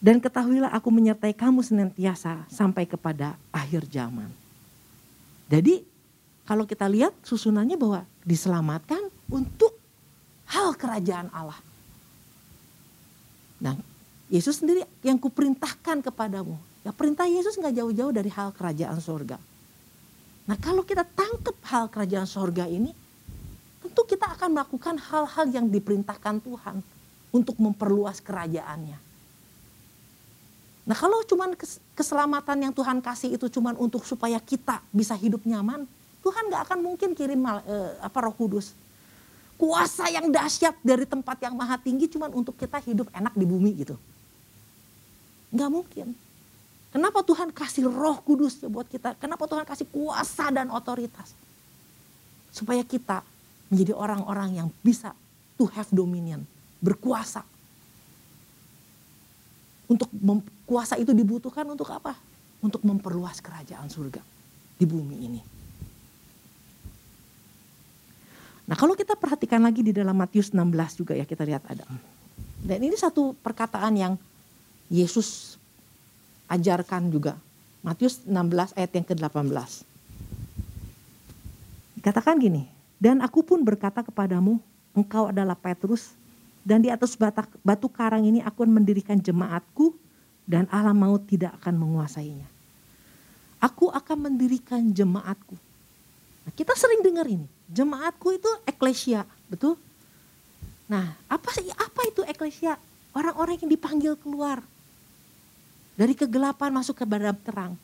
Dan 0.00 0.24
ketahuilah 0.24 0.72
aku 0.72 0.88
menyertai 0.88 1.36
kamu 1.36 1.60
senantiasa 1.60 2.48
sampai 2.48 2.88
kepada 2.88 3.36
akhir 3.52 3.84
zaman. 3.92 4.32
Jadi 5.52 5.84
kalau 6.48 6.64
kita 6.64 6.88
lihat 6.88 7.12
susunannya 7.20 7.76
bahwa 7.76 8.08
diselamatkan 8.24 9.04
untuk 9.28 9.76
hal 10.48 10.72
kerajaan 10.72 11.28
Allah. 11.28 11.60
Nah 13.60 13.76
Yesus 14.32 14.60
sendiri 14.64 14.84
yang 15.04 15.20
kuperintahkan 15.20 16.04
kepadamu. 16.04 16.56
Ya 16.84 16.92
perintah 16.92 17.28
Yesus 17.28 17.56
nggak 17.60 17.74
jauh-jauh 17.76 18.12
dari 18.12 18.30
hal 18.32 18.54
kerajaan 18.56 18.96
sorga. 19.00 19.36
Nah 20.48 20.56
kalau 20.56 20.80
kita 20.80 21.04
tangkap 21.04 21.52
hal 21.68 21.92
kerajaan 21.92 22.24
sorga 22.24 22.64
ini, 22.64 22.96
tentu 23.84 24.02
kita 24.08 24.32
akan 24.32 24.56
melakukan 24.56 24.96
hal-hal 24.96 25.44
yang 25.52 25.68
diperintahkan 25.68 26.40
Tuhan 26.40 26.80
untuk 27.28 27.60
memperluas 27.60 28.24
kerajaannya. 28.24 28.96
Nah 30.88 30.96
kalau 30.96 31.20
cuman 31.28 31.52
keselamatan 31.92 32.64
yang 32.64 32.72
Tuhan 32.72 33.04
kasih 33.04 33.36
itu 33.36 33.52
cuman 33.52 33.76
untuk 33.76 34.08
supaya 34.08 34.40
kita 34.40 34.80
bisa 34.88 35.12
hidup 35.12 35.44
nyaman, 35.44 35.84
Tuhan 36.24 36.48
nggak 36.48 36.72
akan 36.72 36.78
mungkin 36.80 37.12
kirim 37.12 37.44
eh, 37.44 38.00
apa 38.00 38.18
Roh 38.24 38.32
Kudus. 38.32 38.72
Kuasa 39.60 40.08
yang 40.08 40.32
dahsyat 40.32 40.80
dari 40.80 41.04
tempat 41.04 41.44
yang 41.44 41.52
maha 41.52 41.76
tinggi 41.76 42.08
cuman 42.08 42.32
untuk 42.32 42.56
kita 42.56 42.80
hidup 42.88 43.12
enak 43.12 43.36
di 43.36 43.44
bumi 43.44 43.84
gitu. 43.84 44.00
Nggak 45.52 45.68
mungkin. 45.68 46.08
Kenapa 46.88 47.20
Tuhan 47.20 47.52
kasih 47.52 47.84
Roh 47.88 48.18
Kudus 48.24 48.64
buat 48.64 48.88
kita? 48.88 49.12
Kenapa 49.20 49.44
Tuhan 49.44 49.68
kasih 49.68 49.84
kuasa 49.92 50.48
dan 50.48 50.72
otoritas? 50.72 51.36
Supaya 52.48 52.80
kita 52.80 53.20
menjadi 53.68 53.92
orang-orang 53.92 54.64
yang 54.64 54.68
bisa 54.80 55.12
to 55.60 55.68
have 55.68 55.88
dominion, 55.92 56.48
berkuasa 56.80 57.44
untuk 59.88 60.12
kuasa 60.68 61.00
itu 61.00 61.16
dibutuhkan 61.16 61.64
untuk 61.64 61.88
apa? 61.88 62.12
Untuk 62.60 62.84
memperluas 62.84 63.40
kerajaan 63.40 63.88
surga 63.88 64.20
di 64.76 64.84
bumi 64.84 65.16
ini. 65.24 65.40
Nah 68.68 68.76
kalau 68.76 68.92
kita 68.92 69.16
perhatikan 69.16 69.64
lagi 69.64 69.80
di 69.80 69.96
dalam 69.96 70.12
Matius 70.12 70.52
16 70.52 71.00
juga 71.00 71.16
ya 71.16 71.24
kita 71.24 71.40
lihat 71.48 71.64
ada. 71.64 71.88
Dan 72.60 72.78
ini 72.84 73.00
satu 73.00 73.32
perkataan 73.40 73.96
yang 73.96 74.14
Yesus 74.92 75.56
ajarkan 76.48 77.12
juga. 77.12 77.36
Matius 77.84 78.24
16 78.26 78.74
ayat 78.74 78.90
yang 78.90 79.06
ke-18. 79.06 79.86
Katakan 82.02 82.40
gini, 82.40 82.66
dan 82.98 83.22
aku 83.22 83.46
pun 83.46 83.62
berkata 83.62 84.02
kepadamu, 84.02 84.58
engkau 84.96 85.30
adalah 85.30 85.54
Petrus, 85.54 86.16
dan 86.66 86.82
di 86.82 86.90
atas 86.90 87.14
batu 87.62 87.86
karang 87.86 88.26
ini 88.26 88.42
aku 88.42 88.66
akan 88.66 88.82
mendirikan 88.82 89.16
jemaatku 89.16 89.94
dan 90.44 90.66
alam 90.74 90.96
maut 90.96 91.22
tidak 91.28 91.54
akan 91.62 91.78
menguasainya. 91.78 92.48
Aku 93.62 93.90
akan 93.90 94.30
mendirikan 94.30 94.80
jemaatku. 94.90 95.54
Nah, 96.46 96.52
kita 96.54 96.74
sering 96.74 97.02
dengar 97.04 97.26
ini, 97.28 97.46
jemaatku 97.68 98.36
itu 98.36 98.50
eklesia, 98.64 99.26
betul? 99.50 99.76
Nah, 100.88 101.14
apa 101.28 101.48
sih 101.52 101.68
apa 101.72 102.00
itu 102.08 102.24
eklesia? 102.24 102.80
Orang-orang 103.12 103.60
yang 103.60 103.70
dipanggil 103.72 104.14
keluar 104.16 104.62
dari 105.98 106.14
kegelapan 106.14 106.70
masuk 106.70 107.02
ke 107.02 107.04
dalam 107.04 107.34
terang. 107.42 107.74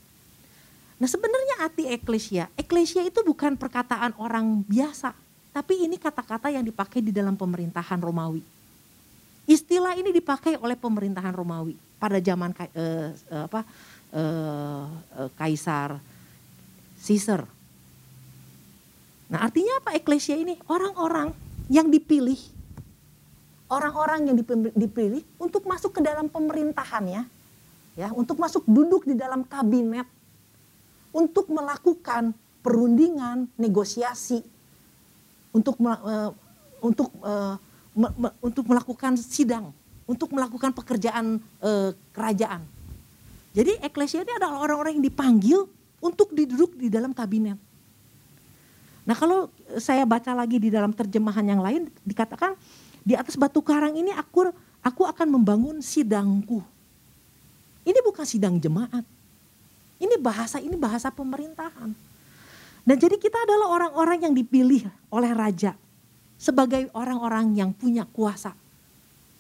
Nah, 0.94 1.09
sebenarnya 1.11 1.66
arti 1.66 1.90
eklesia, 1.90 2.46
eklesia 2.55 3.03
itu 3.03 3.27
bukan 3.27 3.59
perkataan 3.59 4.14
orang 4.14 4.62
biasa, 4.62 5.11
tapi 5.50 5.83
ini 5.83 5.98
kata-kata 5.98 6.55
yang 6.55 6.62
dipakai 6.62 7.03
di 7.03 7.11
dalam 7.11 7.35
pemerintahan 7.35 7.98
Romawi. 7.98 8.46
Istilah 9.50 9.98
ini 9.98 10.14
dipakai 10.14 10.55
oleh 10.62 10.79
pemerintahan 10.79 11.35
Romawi 11.35 11.74
pada 11.98 12.22
zaman 12.22 12.55
uh, 12.55 12.64
uh, 12.70 13.44
apa 13.50 13.61
uh, 14.14 14.87
uh, 15.18 15.31
Kaisar 15.35 15.98
Caesar. 17.03 17.44
Nah, 19.29 19.44
artinya 19.44 19.83
apa 19.83 19.98
eklesia 19.98 20.38
ini? 20.38 20.55
Orang-orang 20.70 21.35
yang 21.66 21.90
dipilih 21.90 22.38
orang-orang 23.64 24.31
yang 24.31 24.37
dipilih 24.77 25.24
untuk 25.40 25.64
masuk 25.64 25.96
ke 25.96 26.00
dalam 26.05 26.29
pemerintahannya 26.29 27.34
ya, 27.94 28.11
untuk 28.14 28.38
masuk 28.38 28.66
duduk 28.66 29.07
di 29.07 29.14
dalam 29.18 29.42
kabinet 29.46 30.07
untuk 31.14 31.46
melakukan 31.50 32.35
perundingan, 32.61 33.46
negosiasi 33.54 34.42
untuk 35.54 35.78
uh, 35.78 36.35
untuk 36.83 37.14
uh, 37.22 37.54
me, 37.94 38.09
me, 38.18 38.28
untuk 38.42 38.66
melakukan 38.66 39.14
sidang, 39.16 39.70
untuk 40.04 40.35
melakukan 40.35 40.74
pekerjaan 40.74 41.38
e, 41.62 41.94
kerajaan. 42.12 42.66
Jadi 43.54 43.78
eklesia 43.80 44.26
ini 44.26 44.35
adalah 44.35 44.61
orang-orang 44.66 44.98
yang 44.98 45.07
dipanggil 45.07 45.70
untuk 46.02 46.35
duduk 46.35 46.74
di 46.74 46.90
dalam 46.90 47.14
kabinet. 47.14 47.57
Nah 49.07 49.14
kalau 49.14 49.46
saya 49.78 50.02
baca 50.02 50.35
lagi 50.35 50.59
di 50.59 50.74
dalam 50.74 50.90
terjemahan 50.90 51.46
yang 51.46 51.62
lain 51.62 51.87
dikatakan 52.02 52.59
di 53.04 53.14
atas 53.14 53.38
batu 53.38 53.62
karang 53.62 53.94
ini 53.94 54.11
aku 54.11 54.50
aku 54.83 55.02
akan 55.07 55.38
membangun 55.38 55.78
sidangku. 55.78 56.61
Ini 57.85 58.01
bukan 58.01 58.25
sidang 58.25 58.57
jemaat. 58.57 59.05
Ini 60.01 60.16
bahasa 60.18 60.59
ini 60.59 60.75
bahasa 60.75 61.12
pemerintahan. 61.12 61.92
Dan 62.85 62.97
jadi 63.01 63.16
kita 63.16 63.49
adalah 63.49 63.73
orang-orang 63.73 64.29
yang 64.29 64.35
dipilih 64.37 64.85
oleh 65.09 65.33
raja 65.33 65.73
sebagai 66.37 66.92
orang-orang 66.92 67.57
yang 67.57 67.70
punya 67.73 68.05
kuasa. 68.05 68.53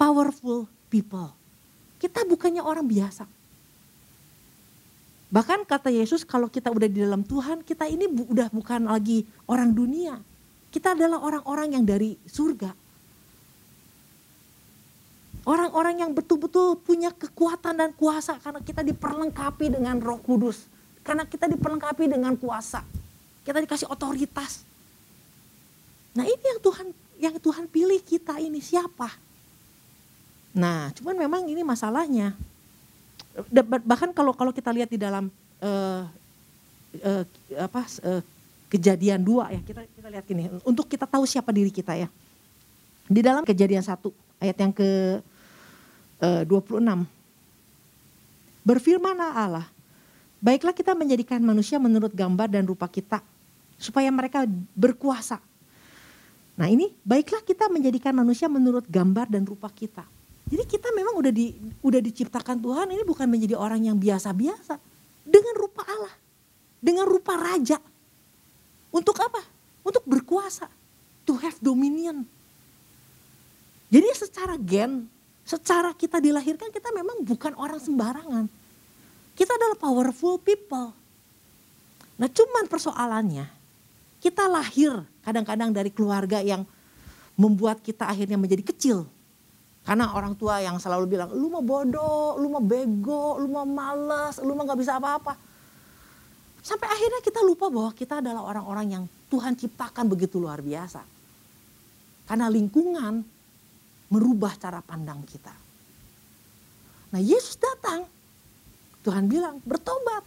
Powerful 0.00 0.64
people. 0.88 1.32
Kita 2.00 2.24
bukannya 2.24 2.64
orang 2.64 2.88
biasa. 2.88 3.28
Bahkan 5.34 5.66
kata 5.66 5.90
Yesus 5.90 6.22
kalau 6.22 6.46
kita 6.46 6.70
udah 6.70 6.86
di 6.86 7.02
dalam 7.02 7.26
Tuhan, 7.26 7.66
kita 7.66 7.90
ini 7.90 8.06
udah 8.06 8.48
bukan 8.54 8.86
lagi 8.86 9.26
orang 9.50 9.74
dunia. 9.74 10.20
Kita 10.70 10.94
adalah 10.94 11.20
orang-orang 11.20 11.74
yang 11.74 11.84
dari 11.84 12.14
surga. 12.22 12.83
Orang-orang 15.44 16.00
yang 16.00 16.10
betul-betul 16.16 16.80
punya 16.80 17.12
kekuatan 17.12 17.76
dan 17.76 17.90
kuasa 17.92 18.40
karena 18.40 18.64
kita 18.64 18.80
diperlengkapi 18.80 19.76
dengan 19.76 20.00
roh 20.00 20.16
kudus. 20.16 20.64
Karena 21.04 21.28
kita 21.28 21.44
diperlengkapi 21.52 22.08
dengan 22.08 22.32
kuasa. 22.40 22.80
Kita 23.44 23.60
dikasih 23.60 23.92
otoritas. 23.92 24.64
Nah 26.16 26.24
ini 26.24 26.44
yang 26.48 26.60
Tuhan 26.64 26.88
yang 27.20 27.36
Tuhan 27.36 27.68
pilih 27.68 28.00
kita 28.00 28.40
ini 28.40 28.64
siapa? 28.64 29.12
Nah, 30.54 30.94
cuman 30.96 31.18
memang 31.18 31.42
ini 31.44 31.60
masalahnya. 31.60 32.32
Bahkan 33.84 34.16
kalau 34.16 34.32
kalau 34.32 34.54
kita 34.54 34.70
lihat 34.70 34.88
di 34.88 34.96
dalam 34.96 35.28
uh, 35.60 36.06
uh, 37.02 37.24
apa 37.58 37.82
uh, 38.06 38.22
kejadian 38.70 39.22
dua 39.26 39.50
ya 39.50 39.58
kita 39.62 39.82
kita 39.90 40.08
lihat 40.10 40.24
gini 40.26 40.46
untuk 40.62 40.86
kita 40.86 41.02
tahu 41.02 41.26
siapa 41.26 41.50
diri 41.50 41.74
kita 41.74 41.98
ya. 41.98 42.08
Di 43.10 43.20
dalam 43.20 43.42
kejadian 43.42 43.82
satu 43.82 44.14
ayat 44.38 44.54
yang 44.54 44.70
ke 44.70 45.18
26 46.46 46.80
berfirmanlah 48.64 49.32
Allah 49.36 49.66
baiklah 50.40 50.72
kita 50.72 50.96
menjadikan 50.96 51.40
manusia 51.44 51.76
menurut 51.80 52.12
gambar 52.12 52.48
dan 52.48 52.64
rupa 52.64 52.88
kita 52.88 53.20
supaya 53.76 54.08
mereka 54.08 54.48
berkuasa 54.76 55.40
Nah 56.54 56.70
ini 56.70 56.94
baiklah 57.02 57.42
kita 57.42 57.66
menjadikan 57.66 58.14
manusia 58.14 58.46
menurut 58.46 58.86
gambar 58.86 59.26
dan 59.26 59.42
rupa 59.42 59.66
kita. 59.70 60.06
Jadi 60.46 60.64
kita 60.70 60.94
memang 60.94 61.18
udah 61.18 61.32
di 61.34 61.50
udah 61.82 61.98
diciptakan 61.98 62.62
Tuhan 62.62 62.86
ini 62.94 63.02
bukan 63.02 63.26
menjadi 63.26 63.58
orang 63.58 63.90
yang 63.90 63.98
biasa-biasa 63.98 64.78
dengan 65.26 65.54
rupa 65.58 65.82
Allah, 65.82 66.14
dengan 66.78 67.10
rupa 67.10 67.34
raja. 67.34 67.80
Untuk 68.94 69.18
apa? 69.18 69.42
Untuk 69.82 70.06
berkuasa, 70.06 70.70
to 71.26 71.34
have 71.42 71.58
dominion. 71.58 72.22
Jadi 73.90 74.08
secara 74.14 74.54
gen, 74.54 75.10
secara 75.44 75.92
kita 75.92 76.18
dilahirkan 76.18 76.72
kita 76.72 76.90
memang 76.90 77.20
bukan 77.22 77.52
orang 77.60 77.78
sembarangan. 77.78 78.48
Kita 79.36 79.52
adalah 79.54 79.76
powerful 79.76 80.40
people. 80.40 80.96
Nah 82.16 82.28
cuman 82.30 82.64
persoalannya 82.66 83.46
kita 84.24 84.48
lahir 84.48 85.04
kadang-kadang 85.20 85.70
dari 85.74 85.92
keluarga 85.92 86.40
yang 86.40 86.64
membuat 87.36 87.84
kita 87.84 88.08
akhirnya 88.08 88.40
menjadi 88.40 88.64
kecil. 88.64 88.98
Karena 89.84 90.16
orang 90.16 90.32
tua 90.32 90.64
yang 90.64 90.80
selalu 90.80 91.04
bilang, 91.12 91.28
lu 91.36 91.52
mau 91.52 91.60
bodoh, 91.60 92.40
lu 92.40 92.48
mau 92.48 92.64
bego, 92.64 93.36
lu 93.36 93.52
mau 93.52 93.68
males, 93.68 94.40
lu 94.40 94.56
mau 94.56 94.64
gak 94.64 94.80
bisa 94.80 94.96
apa-apa. 94.96 95.36
Sampai 96.64 96.88
akhirnya 96.88 97.20
kita 97.20 97.44
lupa 97.44 97.68
bahwa 97.68 97.92
kita 97.92 98.24
adalah 98.24 98.48
orang-orang 98.48 98.86
yang 98.96 99.04
Tuhan 99.28 99.52
ciptakan 99.52 100.08
begitu 100.08 100.40
luar 100.40 100.64
biasa. 100.64 101.04
Karena 102.24 102.48
lingkungan 102.48 103.33
merubah 104.12 104.54
cara 104.56 104.84
pandang 104.84 105.22
kita. 105.24 105.54
Nah 107.14 107.20
Yesus 107.22 107.54
datang, 107.56 108.10
Tuhan 109.06 109.30
bilang 109.30 109.62
bertobat, 109.62 110.26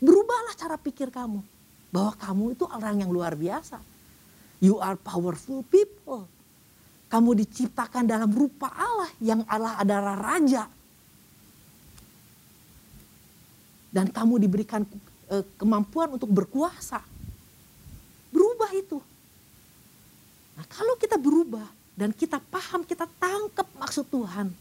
berubahlah 0.00 0.54
cara 0.56 0.80
pikir 0.80 1.12
kamu 1.12 1.44
bahwa 1.92 2.12
kamu 2.16 2.44
itu 2.56 2.64
orang 2.68 3.04
yang 3.04 3.10
luar 3.12 3.36
biasa. 3.36 3.78
You 4.64 4.80
are 4.80 4.96
powerful 4.96 5.60
people. 5.68 6.24
Kamu 7.06 7.36
diciptakan 7.38 8.08
dalam 8.08 8.32
rupa 8.32 8.72
Allah 8.72 9.12
yang 9.20 9.44
Allah 9.46 9.78
adalah 9.78 10.16
raja. 10.16 10.66
Dan 13.92 14.10
kamu 14.10 14.42
diberikan 14.42 14.82
uh, 15.28 15.44
kemampuan 15.60 16.16
untuk 16.16 16.32
berkuasa. 16.32 17.00
Berubah 18.32 18.70
itu. 18.72 18.98
Nah, 20.56 20.64
kalau 20.72 20.96
kita 20.96 21.20
berubah 21.20 21.68
dan 21.96 22.12
kita 22.12 22.36
paham, 22.52 22.84
kita 22.84 23.08
tangkap 23.16 23.64
maksud 23.80 24.04
Tuhan 24.12 24.52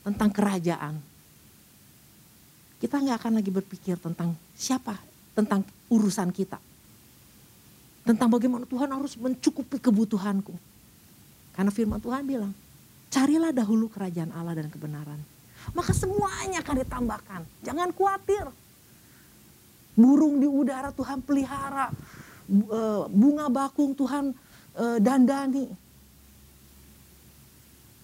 tentang 0.00 0.30
kerajaan, 0.32 0.96
kita 2.80 2.96
nggak 2.96 3.16
akan 3.20 3.32
lagi 3.36 3.52
berpikir 3.52 4.00
tentang 4.00 4.32
siapa, 4.56 4.96
tentang 5.36 5.60
urusan 5.92 6.32
kita. 6.32 6.56
Tentang 8.00 8.32
bagaimana 8.32 8.64
Tuhan 8.64 8.88
harus 8.88 9.12
mencukupi 9.20 9.76
kebutuhanku. 9.76 10.56
Karena 11.52 11.68
firman 11.68 12.00
Tuhan 12.00 12.24
bilang, 12.24 12.56
carilah 13.12 13.52
dahulu 13.52 13.92
kerajaan 13.92 14.32
Allah 14.32 14.56
dan 14.56 14.72
kebenaran. 14.72 15.20
Maka 15.76 15.92
semuanya 15.92 16.64
akan 16.64 16.76
ditambahkan. 16.80 17.40
Jangan 17.60 17.92
khawatir. 17.92 18.48
Burung 19.92 20.40
di 20.40 20.48
udara 20.48 20.88
Tuhan 20.88 21.20
pelihara. 21.20 21.92
Eh, 22.48 23.02
bunga 23.12 23.52
bakung 23.52 23.92
Tuhan 23.92 24.32
eh, 24.78 24.98
dandani. 25.02 25.66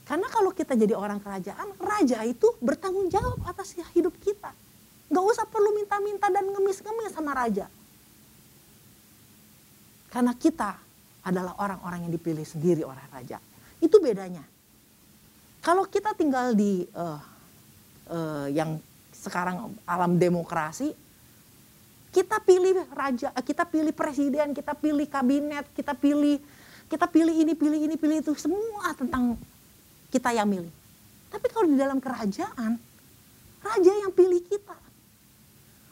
Karena 0.07 0.31
kalau 0.31 0.55
kita 0.55 0.79
jadi 0.79 0.95
orang 0.95 1.19
kerajaan, 1.19 1.75
raja 1.83 2.23
itu 2.23 2.47
bertanggung 2.63 3.11
jawab 3.11 3.43
atas 3.43 3.75
hidup 3.91 4.15
kita. 4.23 4.55
Gak 5.11 5.25
usah 5.27 5.47
perlu 5.51 5.75
minta-minta 5.75 6.31
dan 6.31 6.47
ngemis-ngemis 6.47 7.11
sama 7.11 7.35
raja. 7.35 7.67
Karena 10.07 10.31
kita 10.39 10.79
adalah 11.27 11.59
orang-orang 11.59 12.07
yang 12.07 12.13
dipilih 12.15 12.47
sendiri 12.47 12.87
oleh 12.87 13.03
raja. 13.11 13.43
Itu 13.83 13.99
bedanya. 13.99 14.47
Kalau 15.59 15.83
kita 15.91 16.15
tinggal 16.15 16.55
di 16.55 16.87
uh, 16.95 17.19
uh, 18.15 18.47
yang 18.47 18.79
sekarang 19.11 19.75
alam 19.83 20.15
demokrasi, 20.23 20.95
kita 22.15 22.39
pilih 22.47 22.87
raja, 22.95 23.35
kita 23.43 23.67
pilih 23.67 23.91
presiden, 23.91 24.55
kita 24.55 24.79
pilih 24.79 25.11
kabinet, 25.11 25.67
kita 25.75 25.99
pilih 25.99 26.39
kita 26.87 27.07
pilih 27.11 27.35
ini, 27.35 27.53
pilih 27.59 27.81
ini, 27.83 27.95
pilih 27.99 28.23
itu, 28.23 28.33
semua 28.39 28.95
tentang 28.95 29.35
kita 30.11 30.31
yang 30.31 30.47
milih. 30.47 30.71
Tapi 31.31 31.47
kalau 31.51 31.67
di 31.67 31.77
dalam 31.77 31.99
kerajaan, 31.99 32.79
raja 33.61 33.93
yang 34.07 34.13
pilih 34.15 34.41
kita. 34.47 34.79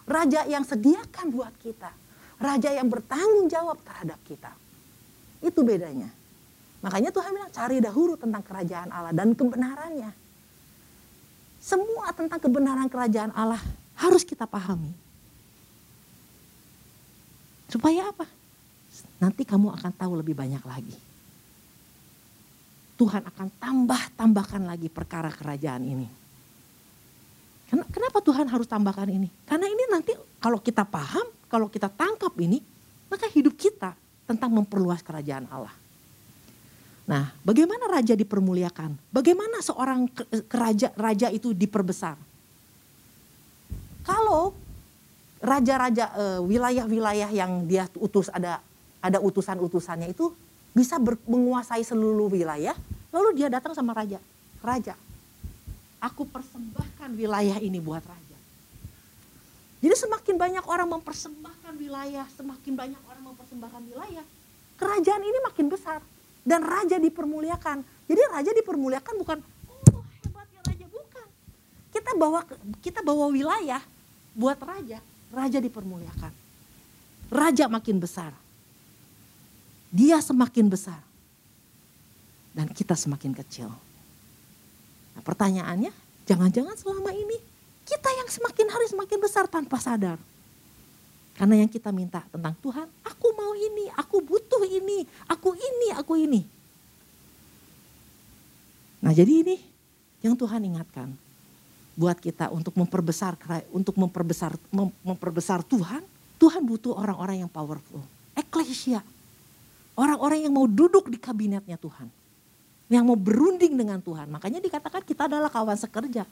Raja 0.04 0.46
yang 0.46 0.62
sediakan 0.62 1.33
buat 1.35 1.54
kita. 1.59 1.90
Raja 2.38 2.70
yang 2.70 2.87
bertanggung 2.87 3.50
jawab 3.50 3.80
terhadap 3.83 4.20
kita. 4.28 4.52
Itu 5.42 5.66
bedanya. 5.66 6.12
Makanya 6.85 7.11
Tuhan 7.11 7.33
bilang 7.33 7.52
cari 7.52 7.80
dahulu 7.80 8.14
tentang 8.20 8.44
kerajaan 8.44 8.92
Allah 8.92 9.16
dan 9.16 9.33
kebenarannya. 9.33 10.12
Semua 11.64 12.12
tentang 12.12 12.37
kebenaran 12.37 12.92
kerajaan 12.92 13.33
Allah 13.33 13.61
harus 13.96 14.20
kita 14.20 14.44
pahami. 14.44 14.92
Supaya 17.72 18.12
apa? 18.12 18.28
Nanti 19.18 19.42
kamu 19.42 19.72
akan 19.74 19.92
tahu 19.94 20.12
lebih 20.20 20.37
banyak 20.37 20.62
lagi. 20.62 20.96
Tuhan 22.94 23.26
akan 23.26 23.48
tambah-tambahkan 23.59 24.62
lagi 24.62 24.87
perkara 24.87 25.30
kerajaan 25.35 25.83
ini. 25.83 26.07
Kenapa 27.90 28.22
Tuhan 28.22 28.46
harus 28.46 28.70
tambahkan 28.70 29.11
ini? 29.11 29.26
Karena 29.50 29.66
ini 29.66 29.85
nanti 29.90 30.14
kalau 30.38 30.62
kita 30.62 30.87
paham, 30.87 31.26
kalau 31.50 31.66
kita 31.66 31.90
tangkap 31.90 32.30
ini, 32.38 32.62
maka 33.11 33.26
hidup 33.35 33.59
kita 33.59 33.98
tentang 34.30 34.54
memperluas 34.54 35.02
kerajaan 35.02 35.50
Allah. 35.50 35.74
Nah, 37.04 37.35
bagaimana 37.42 37.90
raja 37.90 38.16
dipermuliakan? 38.16 38.96
Bagaimana 39.12 39.61
seorang 39.61 40.09
raja 40.48 40.88
raja 40.96 41.28
itu 41.28 41.52
diperbesar? 41.52 42.16
Kalau 44.04 44.57
raja-raja 45.44 46.04
eh, 46.16 46.40
wilayah-wilayah 46.40 47.28
yang 47.33 47.68
dia 47.68 47.85
utus 48.00 48.33
ada 48.33 48.61
ada 49.04 49.20
utusan-utusannya 49.20 50.16
itu 50.16 50.32
bisa 50.72 50.96
ber, 50.96 51.20
menguasai 51.28 51.84
seluruh 51.84 52.32
wilayah, 52.32 52.72
lalu 53.12 53.36
dia 53.36 53.52
datang 53.52 53.76
sama 53.76 53.92
raja. 53.92 54.16
Raja, 54.64 54.96
aku 56.00 56.24
persembahkan 56.24 57.12
wilayah 57.12 57.60
ini 57.60 57.84
buat 57.84 58.00
raja. 58.00 58.38
Jadi 59.84 59.92
semakin 60.00 60.40
banyak 60.40 60.64
orang 60.64 60.88
mempersembahkan 60.96 61.76
wilayah, 61.76 62.24
semakin 62.32 62.72
banyak 62.72 63.02
orang 63.04 63.22
mempersembahkan 63.28 63.82
wilayah, 63.92 64.24
kerajaan 64.80 65.20
ini 65.20 65.38
makin 65.44 65.68
besar 65.68 66.00
dan 66.40 66.64
raja 66.64 66.96
dipermuliakan. 66.96 67.84
Jadi 68.08 68.22
raja 68.32 68.50
dipermuliakan 68.56 69.14
bukan 69.20 69.38
oh 69.68 70.04
hebatnya 70.24 70.60
raja 70.64 70.86
bukan. 70.88 71.26
Kita 71.92 72.10
bawa 72.16 72.40
kita 72.80 73.00
bawa 73.04 73.28
wilayah 73.28 73.84
buat 74.32 74.56
raja, 74.64 75.04
raja 75.28 75.58
dipermuliakan. 75.60 76.32
Raja 77.28 77.68
makin 77.68 78.00
besar. 78.00 78.32
Dia 79.94 80.18
semakin 80.18 80.66
besar. 80.66 80.98
Dan 82.50 82.66
kita 82.74 82.98
semakin 82.98 83.30
kecil. 83.30 83.70
Nah 85.14 85.22
pertanyaannya, 85.22 85.94
jangan-jangan 86.26 86.74
selama 86.74 87.14
ini 87.14 87.38
kita 87.87 88.11
yang 88.11 88.26
semakin 88.26 88.66
hari 88.74 88.87
semakin 88.90 89.18
besar 89.22 89.46
tanpa 89.46 89.78
sadar. 89.78 90.18
Karena 91.35 91.62
yang 91.62 91.70
kita 91.70 91.90
minta 91.90 92.22
tentang 92.30 92.54
Tuhan, 92.62 92.87
aku 93.07 93.28
mau 93.35 93.54
ini, 93.54 93.90
aku 93.94 94.22
butuh 94.22 94.62
ini, 94.66 95.02
aku 95.30 95.54
ini, 95.54 95.88
aku 95.94 96.14
ini. 96.18 96.42
Nah 99.02 99.11
jadi 99.14 99.42
ini 99.46 99.57
yang 100.22 100.38
Tuhan 100.38 100.62
ingatkan 100.62 101.11
buat 101.94 102.18
kita 102.18 102.50
untuk 102.50 102.74
memperbesar 102.74 103.38
untuk 103.70 103.94
memperbesar 103.98 104.59
memperbesar 105.02 105.62
Tuhan, 105.66 106.02
Tuhan 106.38 106.62
butuh 106.66 106.94
orang-orang 106.94 107.46
yang 107.46 107.50
powerful. 107.50 108.02
Eklesia. 108.35 109.02
Orang-orang 109.94 110.46
yang 110.46 110.54
mau 110.54 110.66
duduk 110.66 111.07
di 111.07 111.18
kabinetnya 111.18 111.78
Tuhan 111.78 112.11
yang 112.92 113.04
mau 113.09 113.16
berunding 113.16 113.74
dengan 113.74 113.98
Tuhan. 114.00 114.28
Makanya 114.28 114.61
dikatakan 114.61 115.02
kita 115.02 115.26
adalah 115.26 115.48
kawan 115.48 115.76
sekerja. 115.78 116.28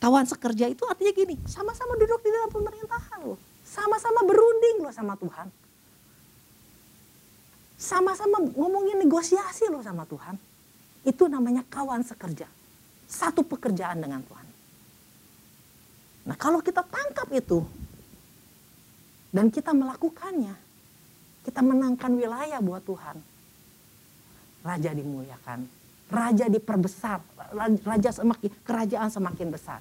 Kawan 0.00 0.26
sekerja 0.28 0.68
itu 0.68 0.84
artinya 0.84 1.12
gini, 1.16 1.36
sama-sama 1.48 1.96
duduk 1.96 2.20
di 2.20 2.30
dalam 2.32 2.50
pemerintahan 2.52 3.20
loh. 3.24 3.40
Sama-sama 3.64 4.20
berunding 4.24 4.84
loh 4.84 4.92
sama 4.92 5.16
Tuhan. 5.16 5.48
Sama-sama 7.80 8.40
ngomongin 8.52 9.00
negosiasi 9.00 9.68
loh 9.68 9.80
sama 9.80 10.04
Tuhan. 10.04 10.36
Itu 11.04 11.28
namanya 11.28 11.64
kawan 11.68 12.04
sekerja. 12.04 12.48
Satu 13.04 13.44
pekerjaan 13.44 14.00
dengan 14.00 14.24
Tuhan. 14.24 14.46
Nah 16.24 16.36
kalau 16.40 16.64
kita 16.64 16.80
tangkap 16.80 17.28
itu 17.36 17.60
dan 19.28 19.52
kita 19.52 19.76
melakukannya, 19.76 20.56
kita 21.44 21.60
menangkan 21.60 22.10
wilayah 22.16 22.58
buat 22.58 22.82
Tuhan 22.82 23.20
raja 24.64 24.90
dimuliakan, 24.96 25.68
raja 26.08 26.48
diperbesar, 26.48 27.20
raja 27.84 28.10
semakin 28.16 28.50
kerajaan 28.64 29.08
semakin 29.12 29.48
besar. 29.52 29.80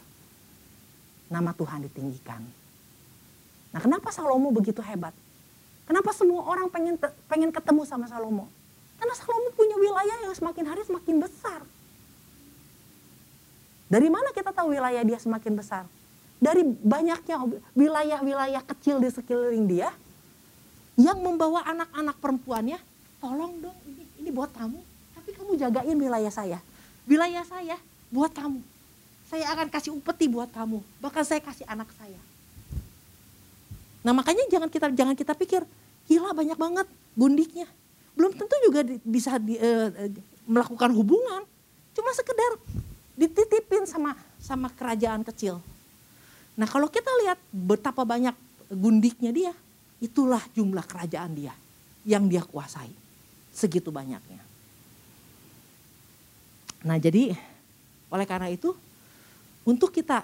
Nama 1.32 1.56
Tuhan 1.56 1.88
ditinggikan. 1.88 2.44
Nah, 3.74 3.80
kenapa 3.82 4.12
Salomo 4.12 4.52
begitu 4.52 4.84
hebat? 4.84 5.16
Kenapa 5.88 6.12
semua 6.14 6.46
orang 6.46 6.68
pengen 6.70 7.00
pengen 7.32 7.50
ketemu 7.50 7.88
sama 7.88 8.06
Salomo? 8.12 8.52
Karena 9.00 9.16
Salomo 9.16 9.50
punya 9.56 9.80
wilayah 9.80 10.30
yang 10.30 10.36
semakin 10.36 10.66
hari 10.68 10.84
semakin 10.84 11.16
besar. 11.24 11.64
Dari 13.88 14.12
mana 14.12 14.30
kita 14.36 14.52
tahu 14.52 14.76
wilayah 14.76 15.02
dia 15.02 15.18
semakin 15.18 15.54
besar? 15.58 15.88
Dari 16.44 16.60
banyaknya 16.66 17.40
wilayah-wilayah 17.72 18.62
kecil 18.68 19.00
di 19.00 19.08
sekeliling 19.08 19.64
dia 19.64 19.96
yang 21.00 21.18
membawa 21.18 21.66
anak-anak 21.66 22.18
perempuannya, 22.22 22.78
tolong 23.18 23.58
dong 23.62 23.78
ini 24.22 24.30
buat 24.30 24.54
kamu, 24.54 24.80
tapi 25.18 25.30
kamu 25.34 25.52
jagain 25.58 25.98
wilayah 25.98 26.34
saya. 26.34 26.60
Wilayah 27.10 27.44
saya 27.44 27.78
buat 28.14 28.32
kamu. 28.32 28.62
Saya 29.28 29.50
akan 29.58 29.68
kasih 29.74 29.92
upeti 29.98 30.30
buat 30.30 30.54
kamu, 30.54 30.80
bahkan 31.02 31.26
saya 31.26 31.42
kasih 31.42 31.66
anak 31.66 31.90
saya. 31.98 32.22
Nah 34.06 34.14
makanya 34.14 34.46
jangan 34.52 34.70
kita 34.70 34.92
jangan 34.94 35.16
kita 35.18 35.34
pikir 35.34 35.66
gila 36.06 36.36
banyak 36.36 36.60
banget 36.60 36.88
gundiknya. 37.18 37.66
Belum 38.14 38.30
tentu 38.36 38.54
juga 38.62 38.86
di, 38.86 39.02
bisa 39.02 39.42
di, 39.42 39.58
uh, 39.58 39.90
melakukan 40.46 40.94
hubungan. 40.94 41.42
Cuma 41.98 42.14
sekedar 42.14 42.62
dititipin 43.18 43.90
sama 43.90 44.14
sama 44.38 44.70
kerajaan 44.70 45.26
kecil. 45.26 45.58
Nah 46.54 46.70
kalau 46.70 46.86
kita 46.92 47.10
lihat 47.26 47.40
betapa 47.50 48.06
banyak 48.06 48.36
gundiknya 48.70 49.32
dia, 49.34 49.54
itulah 50.04 50.44
jumlah 50.52 50.84
kerajaan 50.84 51.32
dia 51.32 51.56
yang 52.04 52.28
dia 52.28 52.44
kuasai 52.44 52.92
segitu 53.56 53.88
banyaknya. 53.88 54.44
Nah 56.84 57.00
jadi 57.00 57.32
oleh 58.12 58.26
karena 58.28 58.52
itu 58.52 58.76
untuk 59.64 59.96
kita 59.96 60.20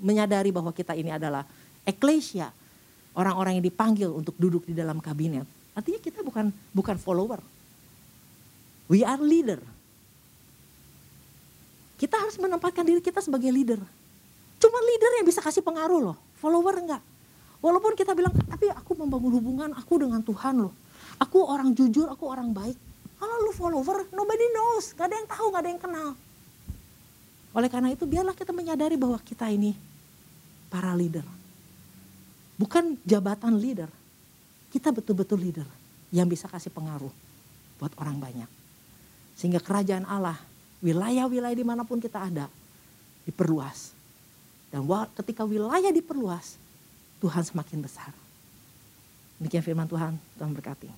menyadari 0.00 0.48
bahwa 0.48 0.72
kita 0.72 0.96
ini 0.96 1.12
adalah 1.12 1.44
eklesia, 1.84 2.48
orang-orang 3.12 3.60
yang 3.60 3.64
dipanggil 3.68 4.08
untuk 4.08 4.32
duduk 4.40 4.64
di 4.64 4.72
dalam 4.72 4.96
kabinet. 4.96 5.44
Artinya 5.76 6.00
kita 6.00 6.24
bukan 6.24 6.48
bukan 6.72 6.96
follower. 6.96 7.44
We 8.88 9.04
are 9.04 9.20
leader. 9.20 9.60
Kita 12.00 12.18
harus 12.18 12.34
menempatkan 12.40 12.82
diri 12.82 12.98
kita 12.98 13.20
sebagai 13.20 13.52
leader. 13.52 13.78
Cuma 14.58 14.78
leader 14.82 15.22
yang 15.22 15.26
bisa 15.28 15.38
kasih 15.44 15.62
pengaruh 15.62 16.00
loh, 16.00 16.16
follower 16.40 16.74
enggak. 16.80 17.02
Walaupun 17.62 17.94
kita 17.94 18.10
bilang, 18.18 18.34
tapi 18.34 18.66
aku 18.74 18.98
membangun 18.98 19.38
hubungan 19.38 19.70
aku 19.78 20.02
dengan 20.02 20.18
Tuhan 20.18 20.66
loh. 20.66 20.74
Aku 21.22 21.46
orang 21.46 21.70
jujur, 21.70 22.10
aku 22.10 22.26
orang 22.26 22.50
baik. 22.50 22.74
Kalau 23.22 23.38
lu 23.46 23.54
follower, 23.54 24.10
nobody 24.10 24.46
knows. 24.50 24.90
Gak 24.98 25.06
ada 25.06 25.14
yang 25.14 25.28
tahu, 25.30 25.46
gak 25.54 25.62
ada 25.62 25.70
yang 25.70 25.78
kenal. 25.78 26.10
Oleh 27.54 27.70
karena 27.70 27.94
itu 27.94 28.02
biarlah 28.02 28.34
kita 28.34 28.50
menyadari 28.50 28.98
bahwa 28.98 29.14
kita 29.22 29.46
ini 29.46 29.78
para 30.66 30.90
leader. 30.90 31.22
Bukan 32.58 32.98
jabatan 33.06 33.54
leader. 33.62 33.86
Kita 34.74 34.90
betul-betul 34.90 35.38
leader 35.38 35.68
yang 36.10 36.26
bisa 36.26 36.50
kasih 36.50 36.74
pengaruh 36.74 37.12
buat 37.78 37.92
orang 37.94 38.18
banyak. 38.18 38.50
Sehingga 39.38 39.62
kerajaan 39.62 40.02
Allah, 40.08 40.40
wilayah-wilayah 40.82 41.54
di 41.54 41.66
mana 41.66 41.86
pun 41.86 42.02
kita 42.02 42.26
ada, 42.26 42.50
diperluas. 43.22 43.94
Dan 44.72 44.88
ketika 45.20 45.44
wilayah 45.44 45.92
diperluas, 45.92 46.61
Tuhan 47.22 47.46
semakin 47.46 47.78
besar. 47.78 48.10
Demikian 49.38 49.62
firman 49.62 49.86
Tuhan, 49.86 50.18
Tuhan 50.34 50.50
berkati. 50.50 50.90